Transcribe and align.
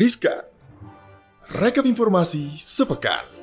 Riskan. 0.00 0.48
Rekap 1.60 1.84
informasi 1.84 2.56
sepekan. 2.56 3.39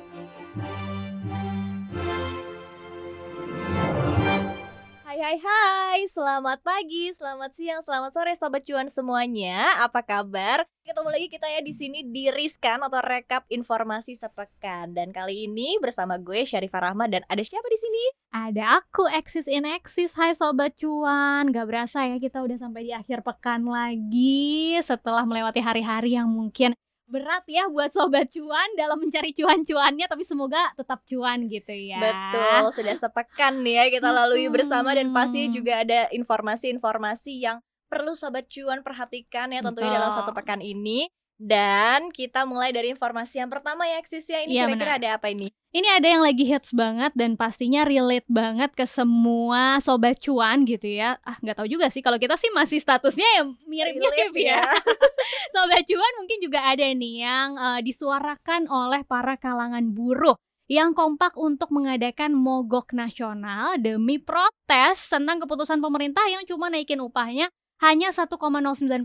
Hai 5.18 5.34
hai 5.34 5.42
hai, 5.42 6.00
selamat 6.14 6.62
pagi, 6.62 7.10
selamat 7.10 7.50
siang, 7.58 7.82
selamat 7.82 8.14
sore 8.14 8.38
Sobat 8.38 8.62
Cuan 8.62 8.86
semuanya 8.86 9.66
Apa 9.82 9.98
kabar? 9.98 10.62
Ketemu 10.86 11.10
lagi 11.10 11.26
kita 11.26 11.50
ya 11.50 11.58
di 11.58 11.74
sini 11.74 12.06
di 12.06 12.30
Riskan 12.30 12.86
atau 12.86 13.02
Rekap 13.02 13.42
Informasi 13.50 14.14
Sepekan 14.14 14.94
Dan 14.94 15.10
kali 15.10 15.50
ini 15.50 15.74
bersama 15.82 16.22
gue 16.22 16.46
Syarifah 16.46 16.86
Rahma 16.86 17.10
dan 17.10 17.26
ada 17.26 17.42
siapa 17.42 17.66
di 17.66 17.78
sini? 17.82 18.04
Ada 18.30 18.78
aku 18.78 19.10
Eksis 19.10 19.50
in 19.50 19.66
Eksis. 19.66 20.14
Hai 20.14 20.38
sobat 20.38 20.78
cuan. 20.78 21.50
Gak 21.50 21.66
berasa 21.66 22.06
ya 22.06 22.22
kita 22.22 22.38
udah 22.38 22.54
sampai 22.54 22.86
di 22.86 22.94
akhir 22.94 23.26
pekan 23.26 23.66
lagi 23.66 24.78
setelah 24.86 25.26
melewati 25.26 25.58
hari-hari 25.58 26.14
yang 26.14 26.30
mungkin 26.30 26.78
berat 27.08 27.44
ya 27.48 27.64
buat 27.72 27.88
sobat 27.90 28.28
cuan 28.28 28.68
dalam 28.76 29.00
mencari 29.00 29.32
cuan-cuannya 29.32 30.06
tapi 30.06 30.28
semoga 30.28 30.60
tetap 30.76 31.00
cuan 31.08 31.48
gitu 31.48 31.72
ya. 31.72 31.98
Betul, 31.98 32.62
sudah 32.76 32.94
sepekan 32.94 33.64
nih 33.64 33.74
ya 33.80 33.84
kita 33.98 34.08
lalui 34.12 34.46
bersama 34.52 34.92
dan 34.92 35.10
pasti 35.16 35.48
juga 35.48 35.80
ada 35.80 36.12
informasi-informasi 36.12 37.32
yang 37.40 37.64
perlu 37.88 38.12
Sobat 38.12 38.46
Cuan 38.52 38.84
perhatikan 38.84 39.48
ya 39.48 39.64
tentunya 39.64 39.96
dalam 39.96 40.12
Betul. 40.12 40.20
satu 40.20 40.30
pekan 40.36 40.60
ini 40.60 41.08
dan 41.38 42.10
kita 42.10 42.42
mulai 42.42 42.74
dari 42.74 42.90
informasi 42.90 43.38
yang 43.38 43.46
pertama 43.46 43.86
ya 43.86 44.02
Eksis 44.02 44.26
ya 44.26 44.42
ini 44.42 44.58
Iya, 44.58 44.66
kira-kira 44.66 44.98
benar. 44.98 45.00
ada 45.00 45.08
apa 45.22 45.26
ini? 45.30 45.54
Ini 45.70 45.88
ada 46.00 46.08
yang 46.10 46.22
lagi 46.24 46.42
hits 46.48 46.74
banget 46.74 47.14
dan 47.14 47.38
pastinya 47.38 47.86
relate 47.86 48.26
banget 48.26 48.74
ke 48.74 48.82
semua 48.88 49.78
sobat 49.78 50.18
cuan 50.18 50.66
gitu 50.66 50.90
ya. 50.90 51.20
Ah 51.22 51.38
nggak 51.38 51.62
tahu 51.62 51.68
juga 51.70 51.86
sih 51.94 52.02
kalau 52.02 52.18
kita 52.18 52.34
sih 52.34 52.50
masih 52.50 52.82
statusnya 52.82 53.28
ya 53.38 53.42
mirip-mirip 53.70 54.34
Relate 54.34 54.42
ya. 54.42 54.64
Sobat 55.54 55.84
cuan 55.86 56.12
mungkin 56.18 56.38
juga 56.42 56.60
ada 56.66 56.82
nih 56.82 57.14
yang 57.22 57.48
eh, 57.54 57.80
disuarakan 57.86 58.66
oleh 58.66 59.06
para 59.06 59.38
kalangan 59.38 59.94
buruh 59.94 60.34
yang 60.68 60.92
kompak 60.92 61.32
untuk 61.36 61.72
mengadakan 61.72 62.36
mogok 62.36 62.92
nasional 62.92 63.80
demi 63.80 64.20
protes 64.20 65.08
tentang 65.08 65.40
keputusan 65.40 65.80
pemerintah 65.80 66.24
yang 66.28 66.44
cuma 66.44 66.68
naikin 66.68 67.00
upahnya 67.00 67.48
hanya 67.78 68.10
1,09 68.10 68.34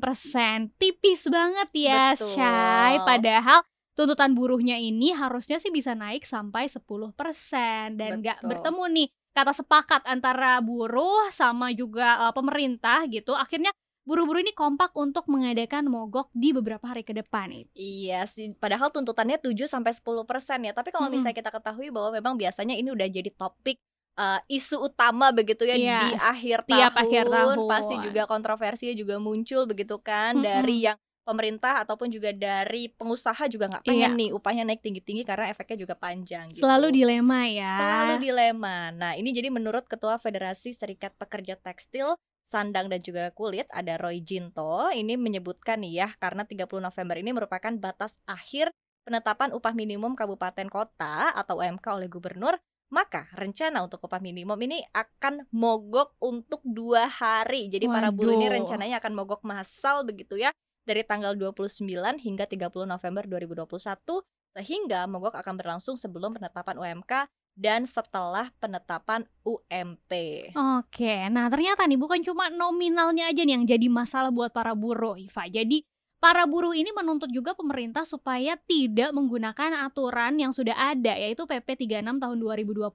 persen. 0.01 0.73
Tipis 0.81 1.29
banget 1.29 1.69
ya, 1.73 2.17
Betul. 2.17 2.33
Syai. 2.37 2.95
Padahal 3.05 3.59
tuntutan 3.93 4.33
buruhnya 4.33 4.81
ini 4.81 5.13
harusnya 5.13 5.61
sih 5.61 5.69
bisa 5.69 5.93
naik 5.93 6.25
sampai 6.25 6.65
10 6.65 6.81
persen 7.13 7.93
dan 7.93 8.25
nggak 8.25 8.41
bertemu 8.41 8.83
nih 8.89 9.07
kata 9.33 9.53
sepakat 9.53 10.01
antara 10.09 10.61
buruh 10.61 11.29
sama 11.33 11.73
juga 11.73 12.29
eh, 12.29 12.33
pemerintah 12.33 13.05
gitu. 13.09 13.37
Akhirnya 13.37 13.69
buruh-buruh 14.03 14.43
ini 14.43 14.51
kompak 14.51 14.91
untuk 14.99 15.25
mengadakan 15.31 15.87
mogok 15.87 16.27
di 16.35 16.51
beberapa 16.51 16.83
hari 16.89 17.07
ke 17.07 17.15
depan. 17.15 17.53
Iya 17.71 18.27
sih, 18.27 18.51
padahal 18.57 18.91
tuntutannya 18.91 19.39
7 19.39 19.63
sampai 19.69 19.95
10% 19.95 20.67
ya. 20.67 20.73
Tapi 20.75 20.89
kalau 20.91 21.07
misalnya 21.07 21.37
kita 21.37 21.51
ketahui 21.53 21.87
bahwa 21.89 22.19
memang 22.19 22.33
biasanya 22.35 22.75
ini 22.75 22.91
udah 22.91 23.07
jadi 23.07 23.31
topik 23.31 23.79
uh, 24.15 24.39
isu 24.47 24.81
utama 24.83 25.29
begitu 25.29 25.63
ya 25.63 25.75
Iya, 25.75 25.99
di 26.03 26.11
akhir 26.15 26.57
tiap 26.65 26.93
tahun. 26.93 27.03
akhir 27.07 27.25
tahun. 27.29 27.57
Pasti 27.69 27.95
juga 28.01 28.21
kontroversinya 28.25 28.93
juga 28.93 29.15
muncul 29.17 29.65
begitu 29.65 29.95
kan 29.99 30.39
dari 30.39 30.85
yang 30.85 30.97
pemerintah 31.23 31.79
ataupun 31.87 32.11
juga 32.11 32.35
dari 32.35 32.91
pengusaha 32.91 33.47
juga 33.47 33.71
nggak 33.71 33.87
pengen 33.87 34.11
Iya. 34.11 34.19
nih 34.19 34.29
upahnya 34.35 34.63
naik 34.67 34.83
tinggi-tinggi 34.83 35.23
karena 35.23 35.47
efeknya 35.47 35.87
juga 35.87 35.95
panjang 35.95 36.51
gitu. 36.51 36.67
Selalu 36.67 36.91
dilema 36.91 37.47
ya. 37.47 37.71
Selalu 37.79 38.13
dilema. 38.21 38.91
Nah, 38.91 39.15
ini 39.15 39.31
jadi 39.31 39.47
menurut 39.47 39.87
Ketua 39.87 40.19
Federasi 40.19 40.75
Serikat 40.75 41.15
Pekerja 41.15 41.55
Tekstil, 41.55 42.11
Sandang 42.43 42.91
dan 42.91 42.99
juga 42.99 43.31
Kulit 43.31 43.65
ada 43.71 43.95
Roy 43.97 44.19
Jinto 44.19 44.91
ini 44.91 45.15
menyebutkan 45.15 45.79
nih 45.79 46.05
ya 46.05 46.09
karena 46.19 46.43
30 46.43 46.83
November 46.83 47.15
ini 47.17 47.31
merupakan 47.31 47.71
batas 47.73 48.19
akhir 48.27 48.69
penetapan 49.01 49.55
upah 49.55 49.73
minimum 49.73 50.13
kabupaten 50.13 50.67
kota 50.67 51.33
atau 51.33 51.63
UMK 51.63 51.81
oleh 51.89 52.05
gubernur 52.05 52.53
maka 52.93 53.25
rencana 53.33 53.81
untuk 53.81 54.05
upah 54.05 54.21
minimum 54.21 54.55
ini 54.61 54.85
akan 54.93 55.49
mogok 55.49 56.13
untuk 56.21 56.61
dua 56.61 57.09
hari. 57.09 57.65
Jadi 57.65 57.89
para 57.89 58.13
buruh 58.13 58.37
ini 58.37 58.45
Waduh. 58.45 58.57
rencananya 58.61 59.01
akan 59.01 59.13
mogok 59.17 59.41
massal 59.41 60.05
begitu 60.05 60.37
ya 60.37 60.53
dari 60.85 61.01
tanggal 61.01 61.33
29 61.33 61.89
hingga 62.21 62.45
30 62.45 62.85
November 62.85 63.25
2021 63.25 64.21
sehingga 64.53 65.09
mogok 65.09 65.33
akan 65.33 65.57
berlangsung 65.57 65.97
sebelum 65.97 66.37
penetapan 66.37 66.77
UMK 66.77 67.25
dan 67.57 67.89
setelah 67.89 68.53
penetapan 68.61 69.25
UMP. 69.41 70.11
Oke, 70.53 71.29
nah 71.33 71.49
ternyata 71.49 71.85
nih 71.85 71.97
bukan 71.97 72.21
cuma 72.21 72.53
nominalnya 72.53 73.29
aja 73.29 73.41
nih 73.41 73.57
yang 73.57 73.65
jadi 73.65 73.87
masalah 73.89 74.29
buat 74.29 74.53
para 74.53 74.77
buruh, 74.77 75.17
Iva. 75.17 75.49
Jadi 75.49 75.85
para 76.23 76.47
buruh 76.47 76.71
ini 76.71 76.95
menuntut 76.95 77.27
juga 77.35 77.51
pemerintah 77.51 78.07
supaya 78.07 78.55
tidak 78.63 79.11
menggunakan 79.11 79.83
aturan 79.83 80.39
yang 80.39 80.55
sudah 80.55 80.71
ada, 80.71 81.19
yaitu 81.19 81.43
PP 81.43 81.83
36 81.83 82.23
tahun 82.23 82.37
2021 82.39 82.87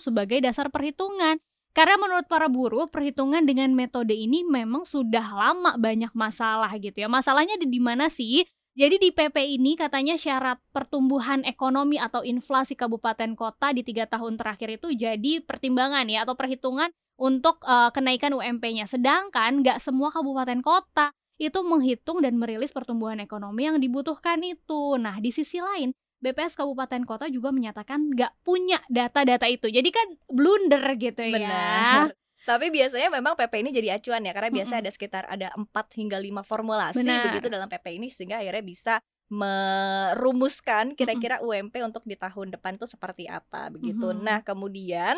sebagai 0.00 0.40
dasar 0.40 0.72
perhitungan. 0.72 1.36
Karena 1.76 2.00
menurut 2.00 2.24
para 2.32 2.48
buruh, 2.48 2.88
perhitungan 2.88 3.44
dengan 3.44 3.76
metode 3.76 4.16
ini 4.16 4.40
memang 4.40 4.88
sudah 4.88 5.24
lama 5.24 5.76
banyak 5.76 6.16
masalah 6.16 6.72
gitu 6.80 7.04
ya. 7.04 7.12
Masalahnya 7.12 7.60
di 7.60 7.76
mana 7.76 8.08
sih? 8.08 8.48
Jadi 8.72 8.96
di 8.96 9.12
PP 9.12 9.36
ini 9.60 9.76
katanya 9.76 10.16
syarat 10.16 10.56
pertumbuhan 10.72 11.44
ekonomi 11.44 12.00
atau 12.00 12.24
inflasi 12.24 12.72
kabupaten 12.72 13.36
kota 13.36 13.76
di 13.76 13.84
tiga 13.84 14.08
tahun 14.08 14.40
terakhir 14.40 14.80
itu 14.80 14.96
jadi 14.96 15.44
pertimbangan 15.44 16.08
ya 16.08 16.24
atau 16.24 16.32
perhitungan 16.32 16.88
untuk 17.20 17.60
eh, 17.68 17.92
kenaikan 17.92 18.32
UMP-nya. 18.32 18.88
Sedangkan 18.88 19.60
nggak 19.60 19.76
semua 19.76 20.08
kabupaten 20.08 20.64
kota 20.64 21.12
itu 21.42 21.58
menghitung 21.66 22.22
dan 22.22 22.38
merilis 22.38 22.70
pertumbuhan 22.70 23.18
ekonomi 23.18 23.66
yang 23.66 23.82
dibutuhkan 23.82 24.38
itu. 24.46 24.94
Nah 24.94 25.18
di 25.18 25.34
sisi 25.34 25.58
lain 25.58 25.90
BPS 26.22 26.54
kabupaten 26.54 27.02
kota 27.02 27.26
juga 27.26 27.50
menyatakan 27.50 28.14
nggak 28.14 28.46
punya 28.46 28.78
data-data 28.86 29.50
itu. 29.50 29.66
Jadi 29.66 29.90
kan 29.90 30.06
blunder 30.30 30.86
gitu 30.94 31.22
ya. 31.26 31.34
Benar. 31.34 32.14
Tapi 32.42 32.74
biasanya 32.74 33.06
memang 33.10 33.38
PP 33.38 33.54
ini 33.62 33.70
jadi 33.70 33.88
acuan 33.98 34.26
ya 34.26 34.34
karena 34.34 34.50
biasanya 34.50 34.82
Mm-mm. 34.82 34.90
ada 34.90 34.96
sekitar 34.98 35.24
ada 35.30 35.48
4 35.54 35.98
hingga 35.98 36.18
5 36.18 36.42
formulasi 36.42 36.98
Benar. 37.02 37.30
begitu 37.30 37.46
dalam 37.46 37.70
PP 37.70 37.86
ini 38.02 38.10
sehingga 38.10 38.42
akhirnya 38.42 38.66
bisa 38.66 38.94
merumuskan 39.32 40.92
kira-kira 40.98 41.40
UMP 41.40 41.80
untuk 41.86 42.02
di 42.04 42.18
tahun 42.18 42.52
depan 42.52 42.76
itu 42.76 42.86
seperti 42.90 43.30
apa 43.30 43.70
begitu. 43.70 44.10
Mhm. 44.10 44.26
Nah, 44.26 44.38
kemudian 44.42 45.16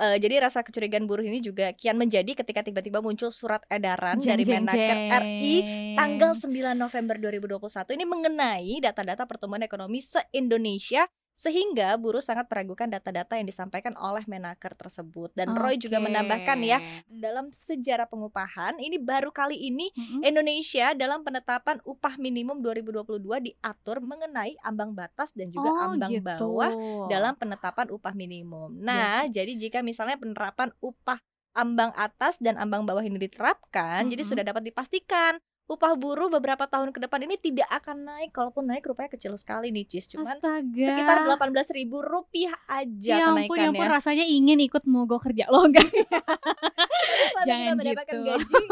eh, 0.00 0.16
jadi 0.20 0.48
rasa 0.48 0.62
kecurigaan 0.62 1.04
buruh 1.04 1.24
ini 1.24 1.40
juga 1.40 1.72
kian 1.72 1.96
menjadi 1.96 2.32
ketika 2.32 2.60
tiba-tiba 2.64 3.00
muncul 3.00 3.32
surat 3.32 3.64
edaran 3.68 4.20
Jeng, 4.20 4.36
dari 4.36 4.44
jeng, 4.44 4.64
Menaker 4.64 4.98
RI 5.24 5.54
tanggal 5.96 6.32
9 6.36 6.76
November 6.76 7.16
2021 7.18 7.96
ini 7.96 8.04
mengenai 8.04 8.72
data-data 8.80 9.24
pertumbuhan 9.24 9.64
ekonomi 9.64 10.00
se-Indonesia 10.04 11.08
sehingga 11.36 12.00
buruh 12.00 12.24
sangat 12.24 12.48
meragukan 12.48 12.88
data-data 12.88 13.36
yang 13.36 13.44
disampaikan 13.44 13.92
oleh 14.00 14.24
Menaker 14.24 14.72
tersebut 14.72 15.36
dan 15.36 15.52
Roy 15.52 15.76
juga 15.76 16.00
menambahkan 16.00 16.56
ya 16.64 16.80
dalam 17.04 17.52
sejarah 17.52 18.08
pengupahan 18.08 18.80
ini 18.80 18.96
baru 18.96 19.28
kali 19.28 19.68
ini 19.68 19.92
Mm-mm. 19.98 20.24
Indonesia 20.24 20.96
dalam 20.96 21.20
penetapan 21.20 21.76
upah 21.84 22.16
minimum 22.16 22.64
2022 22.64 23.36
diatur 23.44 24.00
mengenai 24.00 24.56
ambang 24.64 24.96
batas 24.96 25.36
dan 25.36 25.52
juga 25.52 25.76
Oh, 25.76 25.76
ambang 25.76 26.10
gitu. 26.12 26.24
bawah 26.24 26.72
dalam 27.04 27.36
penetapan 27.36 27.92
upah 27.92 28.16
minimum. 28.16 28.72
Nah, 28.80 29.28
jadi 29.28 29.52
jika 29.56 29.84
misalnya 29.84 30.16
penerapan 30.16 30.72
upah 30.80 31.20
ambang 31.56 31.92
atas 31.96 32.36
dan 32.40 32.56
ambang 32.60 32.84
bawah 32.88 33.00
ini 33.04 33.16
diterapkan, 33.20 34.08
jadi 34.08 34.22
Mm-mm. 34.22 34.28
sudah 34.28 34.44
dapat 34.44 34.64
dipastikan 34.72 35.36
upah 35.66 35.98
buruh 35.98 36.30
beberapa 36.30 36.62
tahun 36.70 36.94
ke 36.94 37.02
depan 37.02 37.26
ini 37.26 37.34
tidak 37.42 37.66
akan 37.82 38.06
naik, 38.06 38.30
kalaupun 38.30 38.70
naik 38.70 38.86
rupanya 38.86 39.10
kecil 39.10 39.34
sekali 39.34 39.74
nih, 39.74 39.82
Cis. 39.90 40.06
Cuman 40.06 40.38
Astaga. 40.38 40.86
sekitar 40.86 41.16
18.000 41.26 41.78
ribu 41.82 41.98
rupiah 42.06 42.54
aja 42.70 43.14
ya 43.18 43.26
ampun, 43.34 43.58
ya 43.58 43.70
ampun 43.70 43.82
kenaikannya. 43.82 43.94
rasanya 43.98 44.24
ingin 44.30 44.62
ikut 44.62 44.86
mogok 44.86 45.26
kerja 45.26 45.50
lo 45.50 45.66
enggak 45.66 45.90
Sampai 45.90 47.46
Jangan 47.46 47.74
kita 47.74 47.78
mendapatkan 47.82 48.14
gitu. 48.14 48.22
gaji, 48.30 48.64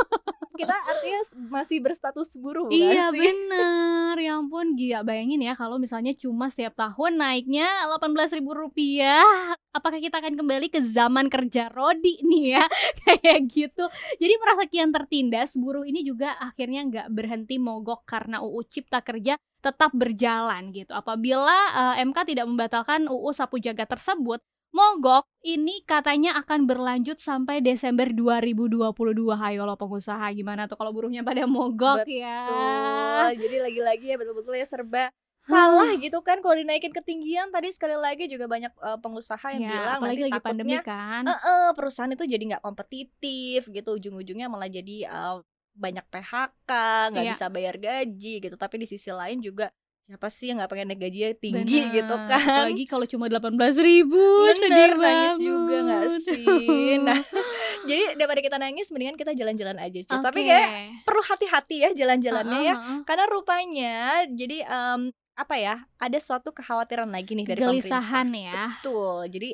kita 0.54 0.72
artinya 0.72 1.20
masih 1.50 1.78
berstatus 1.78 2.30
buruh 2.34 2.70
Iya 2.70 3.10
sih? 3.10 3.18
bener, 3.18 4.14
ya 4.16 4.38
ampun 4.38 4.74
gila. 4.74 5.02
Bayangin 5.02 5.42
ya 5.42 5.54
kalau 5.54 5.76
misalnya 5.76 6.14
cuma 6.14 6.48
setiap 6.48 6.72
tahun 6.74 7.18
naiknya 7.18 7.66
18.000 7.90 8.40
rupiah. 8.40 9.26
Apakah 9.74 9.98
kita 9.98 10.22
akan 10.22 10.38
kembali 10.38 10.70
ke 10.70 10.80
zaman 10.86 11.26
kerja 11.26 11.66
Rodi 11.68 12.22
nih 12.22 12.44
ya? 12.54 12.64
Kayak 13.04 13.38
gitu. 13.50 13.84
Jadi 14.22 14.34
merasa 14.38 14.62
kian 14.70 14.90
tertindas, 14.94 15.58
buruh 15.58 15.82
ini 15.82 16.06
juga 16.06 16.38
akhirnya 16.38 16.80
nggak 16.86 17.06
berhenti 17.10 17.58
mogok 17.58 18.06
karena 18.06 18.38
UU 18.38 18.62
Cipta 18.70 19.02
Kerja 19.02 19.34
tetap 19.58 19.90
berjalan 19.96 20.70
gitu. 20.70 20.92
Apabila 20.94 21.58
eh, 21.98 22.04
MK 22.06 22.18
tidak 22.30 22.46
membatalkan 22.46 23.10
UU 23.10 23.32
Sapu 23.34 23.58
Jaga 23.58 23.88
tersebut 23.88 24.38
Mogok 24.74 25.30
ini 25.46 25.86
katanya 25.86 26.34
akan 26.34 26.66
berlanjut 26.66 27.22
sampai 27.22 27.62
Desember 27.62 28.10
2022 28.10 28.90
Hayo 29.38 29.62
lo 29.70 29.78
pengusaha 29.78 30.26
gimana 30.34 30.66
tuh 30.66 30.74
kalau 30.74 30.90
buruhnya 30.90 31.22
pada 31.22 31.46
mogok 31.46 32.02
ya 32.10 32.42
Betul. 32.50 33.46
Jadi 33.46 33.56
lagi-lagi 33.62 34.06
ya 34.10 34.16
betul-betul 34.18 34.54
ya 34.58 34.66
serba 34.66 35.14
salah 35.44 35.92
gitu 36.00 36.24
kan 36.24 36.40
kalau 36.40 36.56
dinaikin 36.56 36.90
ketinggian 36.90 37.52
tadi 37.52 37.68
sekali 37.70 37.94
lagi 37.94 38.26
juga 38.26 38.48
banyak 38.48 38.72
eh, 38.74 38.98
pengusaha 38.98 39.46
yang 39.54 39.62
Ya, 39.62 39.70
bilang 39.76 40.00
nanti 40.02 40.22
lagi 40.26 40.40
pandemi 40.40 40.74
takutnya 40.74 40.80
kan 40.82 41.22
eh, 41.28 41.36
eh, 41.38 41.70
perusahaan 41.76 42.10
itu 42.10 42.24
jadi 42.24 42.42
nggak 42.42 42.64
kompetitif 42.64 43.60
gitu 43.68 43.90
ujung-ujungnya 43.94 44.48
malah 44.50 44.66
jadi 44.66 44.96
eh, 45.06 45.36
banyak 45.74 46.06
PHK, 46.06 46.70
nggak 47.12 47.24
Iya. 47.28 47.32
bisa 47.34 47.46
bayar 47.50 47.74
gaji 47.76 48.34
gitu. 48.40 48.54
Tapi 48.54 48.74
di 48.78 48.86
sisi 48.86 49.10
lain 49.10 49.42
juga 49.42 49.68
siapa 50.04 50.28
sih 50.28 50.52
yang 50.52 50.60
nggak 50.60 50.68
pengen 50.68 50.92
naik 50.92 51.00
gajinya 51.00 51.30
tinggi 51.34 51.80
gitu 51.90 52.12
Bener. 52.14 52.28
kan? 52.28 52.44
Apalagi 52.44 52.84
kalau 52.84 53.06
cuma 53.08 53.24
18.000 53.24 53.56
sedih 53.72 54.04
Bener, 54.68 54.90
nangis 54.94 55.34
juga 55.40 55.76
nggak 55.80 56.02
banget. 56.04 56.20
sih? 56.28 56.92
Nah, 57.00 57.20
Jadi 57.88 58.16
daripada 58.16 58.40
kita 58.40 58.56
nangis, 58.56 58.88
mendingan 58.88 59.16
kita 59.16 59.32
jalan-jalan 59.32 59.76
aja, 59.76 60.00
Ci. 60.00 60.12
Tapi 60.12 60.40
kayak 60.40 60.68
perlu 61.04 61.20
hati-hati 61.20 61.76
ya 61.80 61.90
jalan-jalannya 61.94 62.58
Heeh, 62.60 62.68
ya. 62.68 62.74
heeh. 62.76 62.98
Karena 63.04 63.24
rupanya 63.28 63.94
jadi 64.28 64.58
em, 64.64 65.00
apa 65.34 65.54
ya? 65.56 65.74
Ada 65.96 66.18
suatu 66.20 66.52
kekhawatiran 66.52 67.08
lagi 67.08 67.32
nih 67.32 67.44
dari 67.44 67.60
pemerintah. 67.60 68.00
Kegelisahan 68.00 68.28
ya. 68.32 68.62
Betul. 68.80 69.28
Jadi 69.28 69.50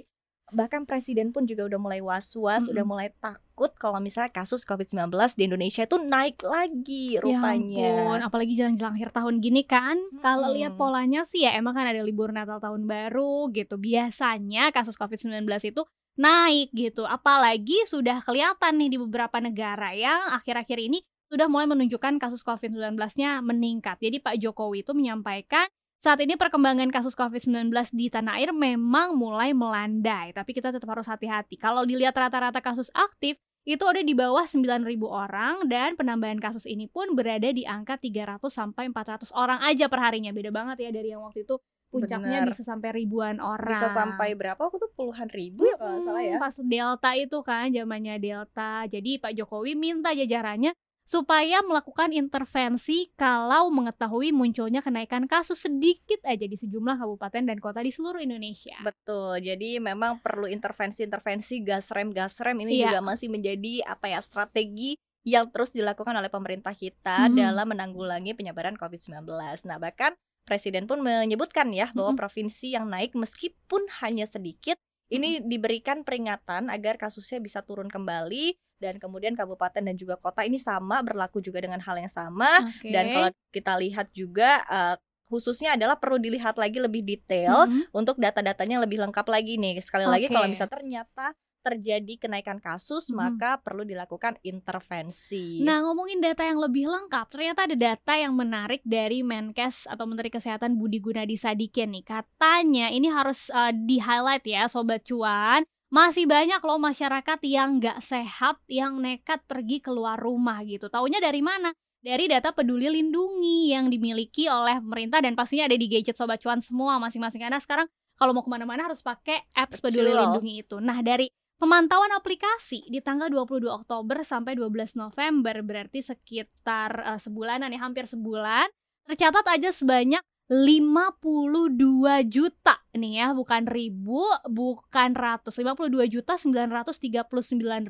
bahkan 0.51 0.85
presiden 0.85 1.31
pun 1.31 1.47
juga 1.47 1.67
udah 1.67 1.79
mulai 1.79 2.01
was-was, 2.01 2.67
udah 2.67 2.83
Mm-mm. 2.83 2.87
mulai 2.87 3.09
takut 3.17 3.71
kalau 3.77 3.99
misalnya 3.99 4.33
kasus 4.33 4.65
COVID-19 4.65 5.11
di 5.35 5.43
Indonesia 5.47 5.85
itu 5.85 5.97
naik 5.97 6.41
lagi 6.41 7.17
Ya 7.17 7.23
ampun, 7.23 7.37
rupanya. 7.37 8.25
apalagi 8.25 8.53
jelang-jelang 8.57 8.95
akhir 8.97 9.11
tahun 9.13 9.35
gini 9.39 9.63
kan. 9.65 9.97
Kalau 10.19 10.51
lihat 10.51 10.75
polanya 10.75 11.23
sih 11.25 11.45
ya 11.45 11.55
emang 11.55 11.75
kan 11.75 11.87
ada 11.87 12.01
libur 12.01 12.33
Natal 12.33 12.59
tahun 12.59 12.85
baru 12.85 13.49
gitu. 13.53 13.77
Biasanya 13.77 14.73
kasus 14.73 14.97
COVID-19 14.97 15.45
itu 15.63 15.83
naik 16.17 16.69
gitu. 16.73 17.05
Apalagi 17.05 17.87
sudah 17.87 18.21
kelihatan 18.21 18.77
nih 18.77 18.89
di 18.93 18.99
beberapa 19.01 19.41
negara 19.41 19.93
yang 19.93 20.21
akhir-akhir 20.37 20.79
ini 20.81 21.01
sudah 21.31 21.47
mulai 21.47 21.71
menunjukkan 21.71 22.19
kasus 22.19 22.43
COVID-19-nya 22.43 23.39
meningkat. 23.41 24.03
Jadi 24.03 24.19
Pak 24.19 24.35
Jokowi 24.43 24.83
itu 24.83 24.93
menyampaikan 24.99 25.71
saat 26.01 26.17
ini 26.25 26.33
perkembangan 26.41 26.89
kasus 26.89 27.13
COVID-19 27.13 27.69
di 27.93 28.09
tanah 28.09 28.41
air 28.41 28.57
memang 28.57 29.21
mulai 29.21 29.53
melandai, 29.53 30.33
tapi 30.33 30.57
kita 30.57 30.73
tetap 30.73 30.89
harus 30.89 31.05
hati-hati. 31.05 31.61
Kalau 31.61 31.85
dilihat 31.85 32.17
rata-rata 32.17 32.65
kasus 32.65 32.89
aktif 32.97 33.37
itu 33.69 33.85
ada 33.85 34.01
di 34.01 34.17
bawah 34.17 34.49
9.000 34.49 34.89
orang 35.05 35.69
dan 35.69 35.93
penambahan 36.01 36.41
kasus 36.41 36.65
ini 36.65 36.89
pun 36.89 37.13
berada 37.13 37.53
di 37.53 37.69
angka 37.69 38.01
300 38.01 38.41
sampai 38.49 38.89
400 38.89 39.29
orang 39.37 39.61
aja 39.61 39.93
per 39.93 40.01
harinya. 40.01 40.33
Beda 40.33 40.49
banget 40.49 40.89
ya 40.89 40.91
dari 40.91 41.13
yang 41.13 41.21
waktu 41.21 41.45
itu 41.45 41.61
puncaknya 41.93 42.47
Bener. 42.47 42.57
bisa 42.57 42.63
sampai 42.65 42.97
ribuan 42.97 43.37
orang. 43.37 43.77
Bisa 43.77 43.93
sampai 43.93 44.33
berapa? 44.33 44.57
Aku 44.57 44.81
tuh 44.81 44.89
puluhan 44.97 45.29
ribu 45.29 45.69
ya 45.69 45.77
kalau 45.77 46.01
nggak 46.01 46.05
salah 46.09 46.23
ya. 46.25 46.37
Pas 46.41 46.57
Delta 46.57 47.11
itu 47.13 47.39
kan 47.45 47.69
zamannya 47.69 48.17
Delta. 48.17 48.89
Jadi 48.89 49.21
Pak 49.21 49.37
Jokowi 49.37 49.77
minta 49.77 50.17
jajarannya 50.17 50.73
supaya 51.11 51.59
melakukan 51.67 52.15
intervensi 52.15 53.11
kalau 53.19 53.67
mengetahui 53.75 54.31
munculnya 54.31 54.79
kenaikan 54.79 55.27
kasus 55.27 55.67
sedikit 55.67 56.23
aja 56.23 56.47
di 56.47 56.55
sejumlah 56.55 57.03
kabupaten 57.03 57.51
dan 57.51 57.59
kota 57.59 57.83
di 57.83 57.91
seluruh 57.91 58.23
Indonesia. 58.23 58.79
Betul. 58.87 59.43
Jadi 59.43 59.83
memang 59.83 60.23
perlu 60.23 60.47
intervensi-intervensi 60.47 61.67
gas 61.67 61.91
rem 61.91 62.15
gas 62.15 62.39
rem 62.39 62.63
ini 62.63 62.79
Iya. 62.79 62.95
juga 62.95 63.01
masih 63.03 63.27
menjadi 63.27 63.83
apa 63.91 64.07
ya 64.07 64.23
strategi 64.23 64.95
yang 65.27 65.51
terus 65.51 65.75
dilakukan 65.75 66.15
oleh 66.15 66.31
pemerintah 66.31 66.79
kita 66.79 67.27
Mhm. 67.27 67.35
dalam 67.35 67.67
menanggulangi 67.75 68.39
penyebaran 68.39 68.79
COVID-19. 68.79 69.67
Nah, 69.67 69.83
bahkan 69.83 70.15
presiden 70.47 70.87
pun 70.87 71.03
menyebutkan 71.03 71.75
ya 71.75 71.91
bahwa 71.91 72.15
Mhm. 72.15 72.21
provinsi 72.23 72.79
yang 72.79 72.87
naik 72.87 73.19
meskipun 73.19 73.83
hanya 73.99 74.31
sedikit 74.31 74.79
ini 75.11 75.43
diberikan 75.43 76.07
peringatan 76.07 76.71
agar 76.71 76.95
kasusnya 76.97 77.43
bisa 77.43 77.61
turun 77.61 77.91
kembali 77.91 78.55
dan 78.81 78.97
kemudian 78.97 79.37
kabupaten 79.37 79.83
dan 79.85 79.97
juga 79.99 80.17
kota 80.17 80.47
ini 80.47 80.57
sama 80.57 81.05
berlaku 81.05 81.43
juga 81.45 81.61
dengan 81.61 81.83
hal 81.85 82.01
yang 82.01 82.09
sama 82.09 82.49
Oke. 82.65 82.89
dan 82.89 83.05
kalau 83.13 83.29
kita 83.53 83.73
lihat 83.77 84.07
juga 84.15 84.63
eh, 84.65 84.97
khususnya 85.31 85.79
adalah 85.79 85.95
perlu 85.95 86.19
dilihat 86.19 86.59
lagi 86.59 86.83
lebih 86.83 87.07
detail 87.07 87.71
Mhm. 87.71 87.95
untuk 87.95 88.19
data-datanya 88.19 88.83
lebih 88.83 88.99
lengkap 88.99 89.23
lagi 89.31 89.63
nih. 89.63 89.79
Sekali 89.79 90.03
lagi 90.03 90.27
kalau 90.27 90.51
misalnya 90.51 90.75
ternyata 90.75 91.27
terjadi 91.61 92.17
kenaikan 92.17 92.59
kasus, 92.59 93.09
Mhm. 93.09 93.17
maka 93.17 93.61
perlu 93.61 93.85
dilakukan 93.85 94.41
intervensi. 94.43 95.61
Nah, 95.61 95.85
ngomongin 95.85 96.19
data 96.25 96.43
yang 96.45 96.59
lebih 96.59 96.89
lengkap, 96.89 97.27
ternyata 97.29 97.69
ada 97.69 97.77
data 97.77 98.13
yang 98.17 98.33
menarik 98.33 98.81
dari 98.83 99.21
Menkes 99.21 99.85
atau 99.85 100.09
Menteri 100.09 100.33
Kesehatan 100.33 100.81
Budi 100.81 100.99
Gunadi 100.99 101.37
Sadikin 101.37 101.93
nih. 101.93 102.05
Katanya 102.05 102.89
ini 102.89 103.13
harus 103.13 103.53
eh, 103.53 103.73
di-highlight 103.77 104.45
ya 104.49 104.67
Sobat 104.67 105.05
Cuan. 105.05 105.63
Masih 105.91 106.25
banyak 106.25 106.63
loh 106.63 106.79
masyarakat 106.79 107.39
yang 107.45 107.83
nggak 107.83 107.99
sehat, 107.99 108.63
yang 108.71 109.03
nekat 109.03 109.43
pergi 109.51 109.83
keluar 109.83 110.15
rumah 110.17 110.63
gitu. 110.63 110.87
Taunya 110.87 111.19
dari 111.19 111.43
mana? 111.43 111.75
Dari 112.01 112.31
data 112.31 112.55
peduli 112.55 112.89
lindungi 112.89 113.75
yang 113.77 113.91
dimiliki 113.93 114.49
oleh 114.49 114.81
pemerintah 114.81 115.21
dan 115.21 115.37
pastinya 115.37 115.69
ada 115.69 115.77
di 115.77 115.85
gadget 115.91 116.17
Sobat 116.17 116.41
Cuan 116.41 116.63
semua 116.65 116.97
masing-masing. 116.97 117.43
Karena 117.43 117.61
sekarang 117.61 117.91
kalau 118.17 118.33
mau 118.33 118.45
ke 118.45 118.49
mana-mana 118.49 118.87
harus 118.87 119.03
pakai 119.03 119.45
apps 119.53 119.81
peduli 119.83 120.13
lindungi 120.15 120.63
itu. 120.65 120.77
Nah, 120.79 121.01
dari 121.01 121.29
Pemantauan 121.61 122.09
aplikasi 122.17 122.89
di 122.89 123.05
tanggal 123.05 123.29
22 123.29 123.69
Oktober 123.69 124.25
sampai 124.25 124.57
12 124.57 124.97
November 124.97 125.61
berarti 125.61 126.01
sekitar 126.01 127.05
eh, 127.05 127.21
sebulanan 127.21 127.69
ya 127.69 127.85
hampir 127.85 128.09
sebulan 128.09 128.65
tercatat 129.05 129.45
aja 129.45 129.69
sebanyak 129.69 130.25
52 130.49 132.01
juta 132.33 132.81
nih 132.97 133.13
ya 133.23 133.37
bukan 133.37 133.69
ribu 133.69 134.25
bukan 134.49 135.13
ratus 135.13 135.61
52 135.61 136.09
juta 136.09 136.41
939 136.41 137.29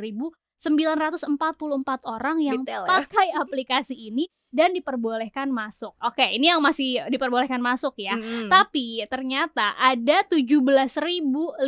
ribu 0.02 0.34
944 0.60 2.04
orang 2.04 2.36
yang 2.44 2.60
Detail 2.62 2.84
ya. 2.84 2.88
pakai 3.00 3.28
aplikasi 3.42 3.96
ini 3.96 4.28
dan 4.50 4.74
diperbolehkan 4.74 5.48
masuk. 5.48 5.94
Oke, 6.02 6.26
ini 6.26 6.50
yang 6.50 6.58
masih 6.60 7.06
diperbolehkan 7.06 7.62
masuk 7.62 7.94
ya. 7.96 8.18
Mm-mm. 8.18 8.50
Tapi 8.50 9.06
ternyata 9.06 9.78
ada 9.78 10.26
17.590 10.26 11.62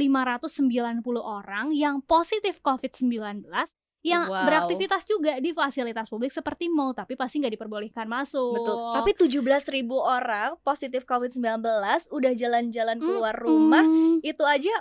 orang 1.22 1.66
yang 1.72 2.02
positif 2.02 2.58
COVID-19 2.60 3.46
yang 4.02 4.26
Wow. 4.26 4.50
beraktivitas 4.50 5.06
juga 5.06 5.38
di 5.38 5.54
fasilitas 5.54 6.10
publik 6.10 6.34
seperti 6.34 6.66
mall 6.66 6.90
tapi 6.90 7.14
pasti 7.14 7.38
nggak 7.38 7.54
diperbolehkan 7.54 8.10
masuk. 8.10 8.58
Betul. 8.58 8.98
Tapi 8.98 9.10
17.000 9.14 9.78
ribu 9.78 10.02
orang 10.02 10.58
positif 10.66 11.06
COVID-19 11.06 11.62
udah 12.10 12.32
jalan-jalan 12.34 12.98
keluar 12.98 13.38
Mm-mm. 13.38 13.46
rumah, 13.46 13.84
itu 14.26 14.42
aja 14.42 14.74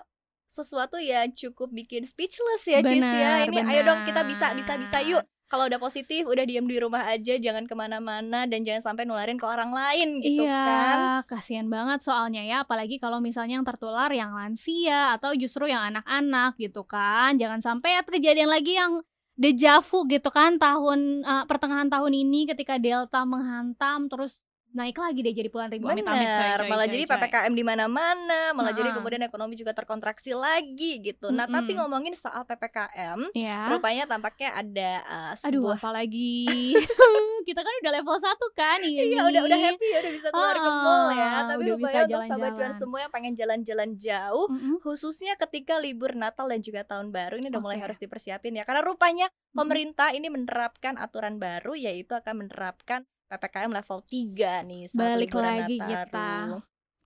sesuatu 0.52 1.00
yang 1.00 1.32
cukup 1.32 1.72
bikin 1.72 2.04
speechless 2.04 2.68
ya, 2.68 2.84
Cis 2.84 3.00
ya. 3.00 3.48
Ini 3.48 3.64
ayo 3.64 3.82
dong 3.88 4.04
kita 4.04 4.28
bisa 4.28 4.52
bisa 4.52 4.76
bisa 4.76 5.00
yuk. 5.00 5.24
Kalau 5.48 5.68
udah 5.68 5.84
positif, 5.84 6.24
udah 6.32 6.48
diem 6.48 6.64
di 6.64 6.80
rumah 6.80 7.04
aja, 7.12 7.36
jangan 7.36 7.68
ke 7.68 7.76
mana-mana 7.76 8.48
dan 8.48 8.64
jangan 8.64 8.88
sampai 8.88 9.04
nularin 9.04 9.36
ke 9.36 9.44
orang 9.44 9.76
lain 9.76 10.24
gitu 10.24 10.48
iya, 10.48 10.64
kan. 10.64 10.98
kasihan 11.28 11.68
banget 11.68 12.08
soalnya 12.08 12.40
ya, 12.40 12.64
apalagi 12.64 13.04
kalau 13.04 13.20
misalnya 13.20 13.60
yang 13.60 13.68
tertular 13.68 14.08
yang 14.16 14.32
lansia 14.32 15.20
atau 15.20 15.36
justru 15.36 15.68
yang 15.68 15.92
anak-anak 15.92 16.56
gitu 16.56 16.88
kan. 16.88 17.36
Jangan 17.36 17.60
sampai 17.60 18.00
ya 18.00 18.02
kejadian 18.08 18.48
lagi 18.48 18.80
yang 18.80 19.04
dejavu 19.36 20.08
gitu 20.08 20.32
kan 20.32 20.56
tahun 20.56 21.28
eh, 21.28 21.44
pertengahan 21.48 21.92
tahun 21.92 22.16
ini 22.16 22.48
ketika 22.56 22.80
Delta 22.80 23.28
menghantam 23.28 24.08
terus 24.08 24.40
naik 24.72 24.98
lagi 24.98 25.20
deh 25.20 25.36
jadi 25.36 25.52
puluhan 25.52 25.68
ribu 25.68 25.92
amit-amit 25.92 26.24
coy, 26.24 26.32
Bener, 26.32 26.60
coy, 26.64 26.70
malah 26.72 26.88
coy, 26.88 26.94
jadi 26.96 27.04
coy. 27.04 27.12
PPKM 27.20 27.54
di 27.54 27.64
mana-mana, 27.68 28.42
malah 28.56 28.72
jadi 28.72 28.90
Heeh. 28.90 28.96
kemudian 28.96 29.22
ekonomi 29.28 29.54
juga 29.60 29.76
terkontraksi 29.76 30.32
lagi 30.32 31.04
gitu. 31.04 31.28
Nah, 31.30 31.46
tapi 31.46 31.76
Mm-mm. 31.76 31.84
ngomongin 31.84 32.16
soal 32.16 32.48
PPKM, 32.48 33.36
ya. 33.36 33.68
rupanya 33.68 34.08
tampaknya 34.08 34.56
ada 34.56 34.92
uh, 35.04 35.34
Aduh, 35.44 35.76
sebuah 35.76 35.78
apalagi 35.78 36.72
kita 37.48 37.60
kan 37.60 37.74
udah 37.84 37.92
level 38.00 38.16
1 38.16 38.60
kan 38.60 38.80
ini. 38.80 39.12
Iya 39.12 39.22
udah 39.28 39.42
udah 39.44 39.60
happy 39.60 39.88
ya 39.92 39.98
udah 40.00 40.12
bisa 40.16 40.28
keluar 40.32 40.56
ke 40.56 40.70
mall 40.72 41.06
ya. 41.12 41.30
Tapi 41.52 41.62
udah 41.62 41.76
rupanya 41.76 42.02
untuk 42.08 42.24
sahabat 42.32 42.52
cuan 42.56 42.74
semua 42.78 43.00
yang 43.04 43.12
pengen 43.12 43.34
jalan-jalan 43.36 43.90
jauh, 44.00 44.48
Mm-mm. 44.48 44.76
khususnya 44.80 45.34
ketika 45.36 45.76
libur 45.84 46.16
Natal 46.16 46.48
dan 46.48 46.64
juga 46.64 46.88
tahun 46.88 47.12
baru 47.12 47.36
ini 47.44 47.52
udah 47.52 47.62
mulai 47.62 47.78
Oke. 47.82 47.86
harus 47.92 47.98
dipersiapin 48.00 48.56
ya. 48.56 48.64
Karena 48.64 48.82
rupanya 48.86 49.28
pemerintah 49.52 50.16
ini 50.16 50.32
menerapkan 50.32 50.96
aturan 50.96 51.36
baru 51.36 51.76
yaitu 51.76 52.16
akan 52.16 52.48
menerapkan 52.48 53.04
PPKM 53.32 53.72
level 53.72 54.00
3 54.04 54.68
nih 54.68 54.82
Balik 54.92 55.32
lagi 55.32 55.80
Nataru. 55.80 55.96
kita 55.96 56.30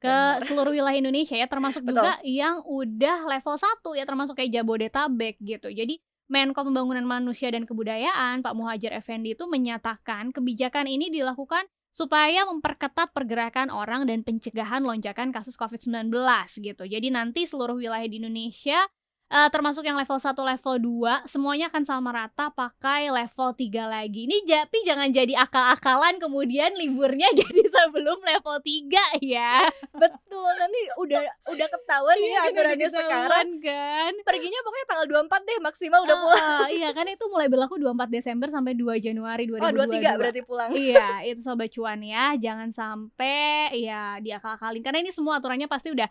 ke 0.02 0.10
Bener. 0.10 0.42
seluruh 0.50 0.74
wilayah 0.74 0.98
Indonesia 0.98 1.38
ya 1.38 1.48
termasuk 1.48 1.86
Betul. 1.86 2.02
juga 2.02 2.14
yang 2.26 2.66
udah 2.66 3.18
level 3.30 3.56
1 3.56 4.00
ya 4.02 4.04
termasuk 4.04 4.34
kayak 4.38 4.52
Jabodetabek 4.58 5.36
gitu. 5.40 5.70
Jadi 5.70 6.02
Menko 6.26 6.66
Pembangunan 6.66 7.06
Manusia 7.06 7.54
dan 7.54 7.70
Kebudayaan 7.70 8.42
Pak 8.42 8.54
Muhajir 8.58 8.90
Effendi 8.90 9.38
itu 9.38 9.46
menyatakan 9.46 10.34
kebijakan 10.34 10.90
ini 10.90 11.14
dilakukan 11.14 11.70
supaya 11.96 12.44
memperketat 12.50 13.14
pergerakan 13.14 13.72
orang 13.72 14.04
dan 14.10 14.26
pencegahan 14.26 14.84
lonjakan 14.84 15.32
kasus 15.32 15.56
COVID-19 15.56 16.12
gitu. 16.60 16.84
Jadi 16.84 17.08
nanti 17.14 17.46
seluruh 17.48 17.78
wilayah 17.78 18.10
di 18.10 18.20
Indonesia 18.20 18.84
eh, 19.30 19.50
termasuk 19.50 19.82
yang 19.86 19.98
level 19.98 20.18
1, 20.18 20.36
level 20.36 20.76
2 20.82 21.30
semuanya 21.30 21.70
akan 21.74 21.84
sama 21.86 22.10
rata 22.14 22.52
pakai 22.54 23.10
level 23.10 23.50
3 23.54 23.86
lagi. 23.86 24.30
Ini 24.30 24.38
tapi 24.46 24.84
jangan 24.86 25.10
jadi 25.10 25.34
akal-akalan 25.40 26.20
kemudian 26.20 26.74
liburnya 26.76 27.30
jadi 27.40 27.62
sebelum 27.70 28.20
level 28.22 28.58
3 28.60 29.24
ya. 29.24 29.70
Betul, 29.94 30.52
nanti 30.60 30.80
udah 31.00 31.22
udah 31.48 31.68
ketahuan 31.70 32.18
udah 32.20 32.42
aturannya 32.50 32.90
sekarang. 32.90 33.50
kan. 33.62 34.14
Perginya 34.26 34.60
pokoknya 34.66 34.86
tanggal 34.90 35.06
24 35.26 35.48
deh 35.48 35.58
maksimal 35.62 36.00
udah 36.04 36.18
pulang. 36.20 36.42
Ah, 36.44 36.60
ah, 36.66 36.70
iya 36.74 36.90
kan 36.92 37.06
itu 37.08 37.26
mulai 37.32 37.48
berlaku 37.48 37.80
24 37.80 38.10
Desember 38.12 38.48
sampai 38.52 38.74
2 38.76 39.00
Januari 39.00 39.48
2022. 39.48 39.64
Oh, 39.64 39.72
23 39.72 40.20
berarti 40.20 40.42
pulang. 40.44 40.70
Iya, 40.86 41.24
itu 41.26 41.42
sobat 41.42 41.72
cuan 41.72 42.04
ya. 42.04 42.36
Jangan 42.36 42.70
sampai 42.70 43.74
ya 43.80 44.20
diakal-akalin 44.22 44.84
karena 44.84 45.00
ini 45.02 45.12
semua 45.16 45.40
aturannya 45.40 45.66
pasti 45.72 45.90
udah 45.90 46.06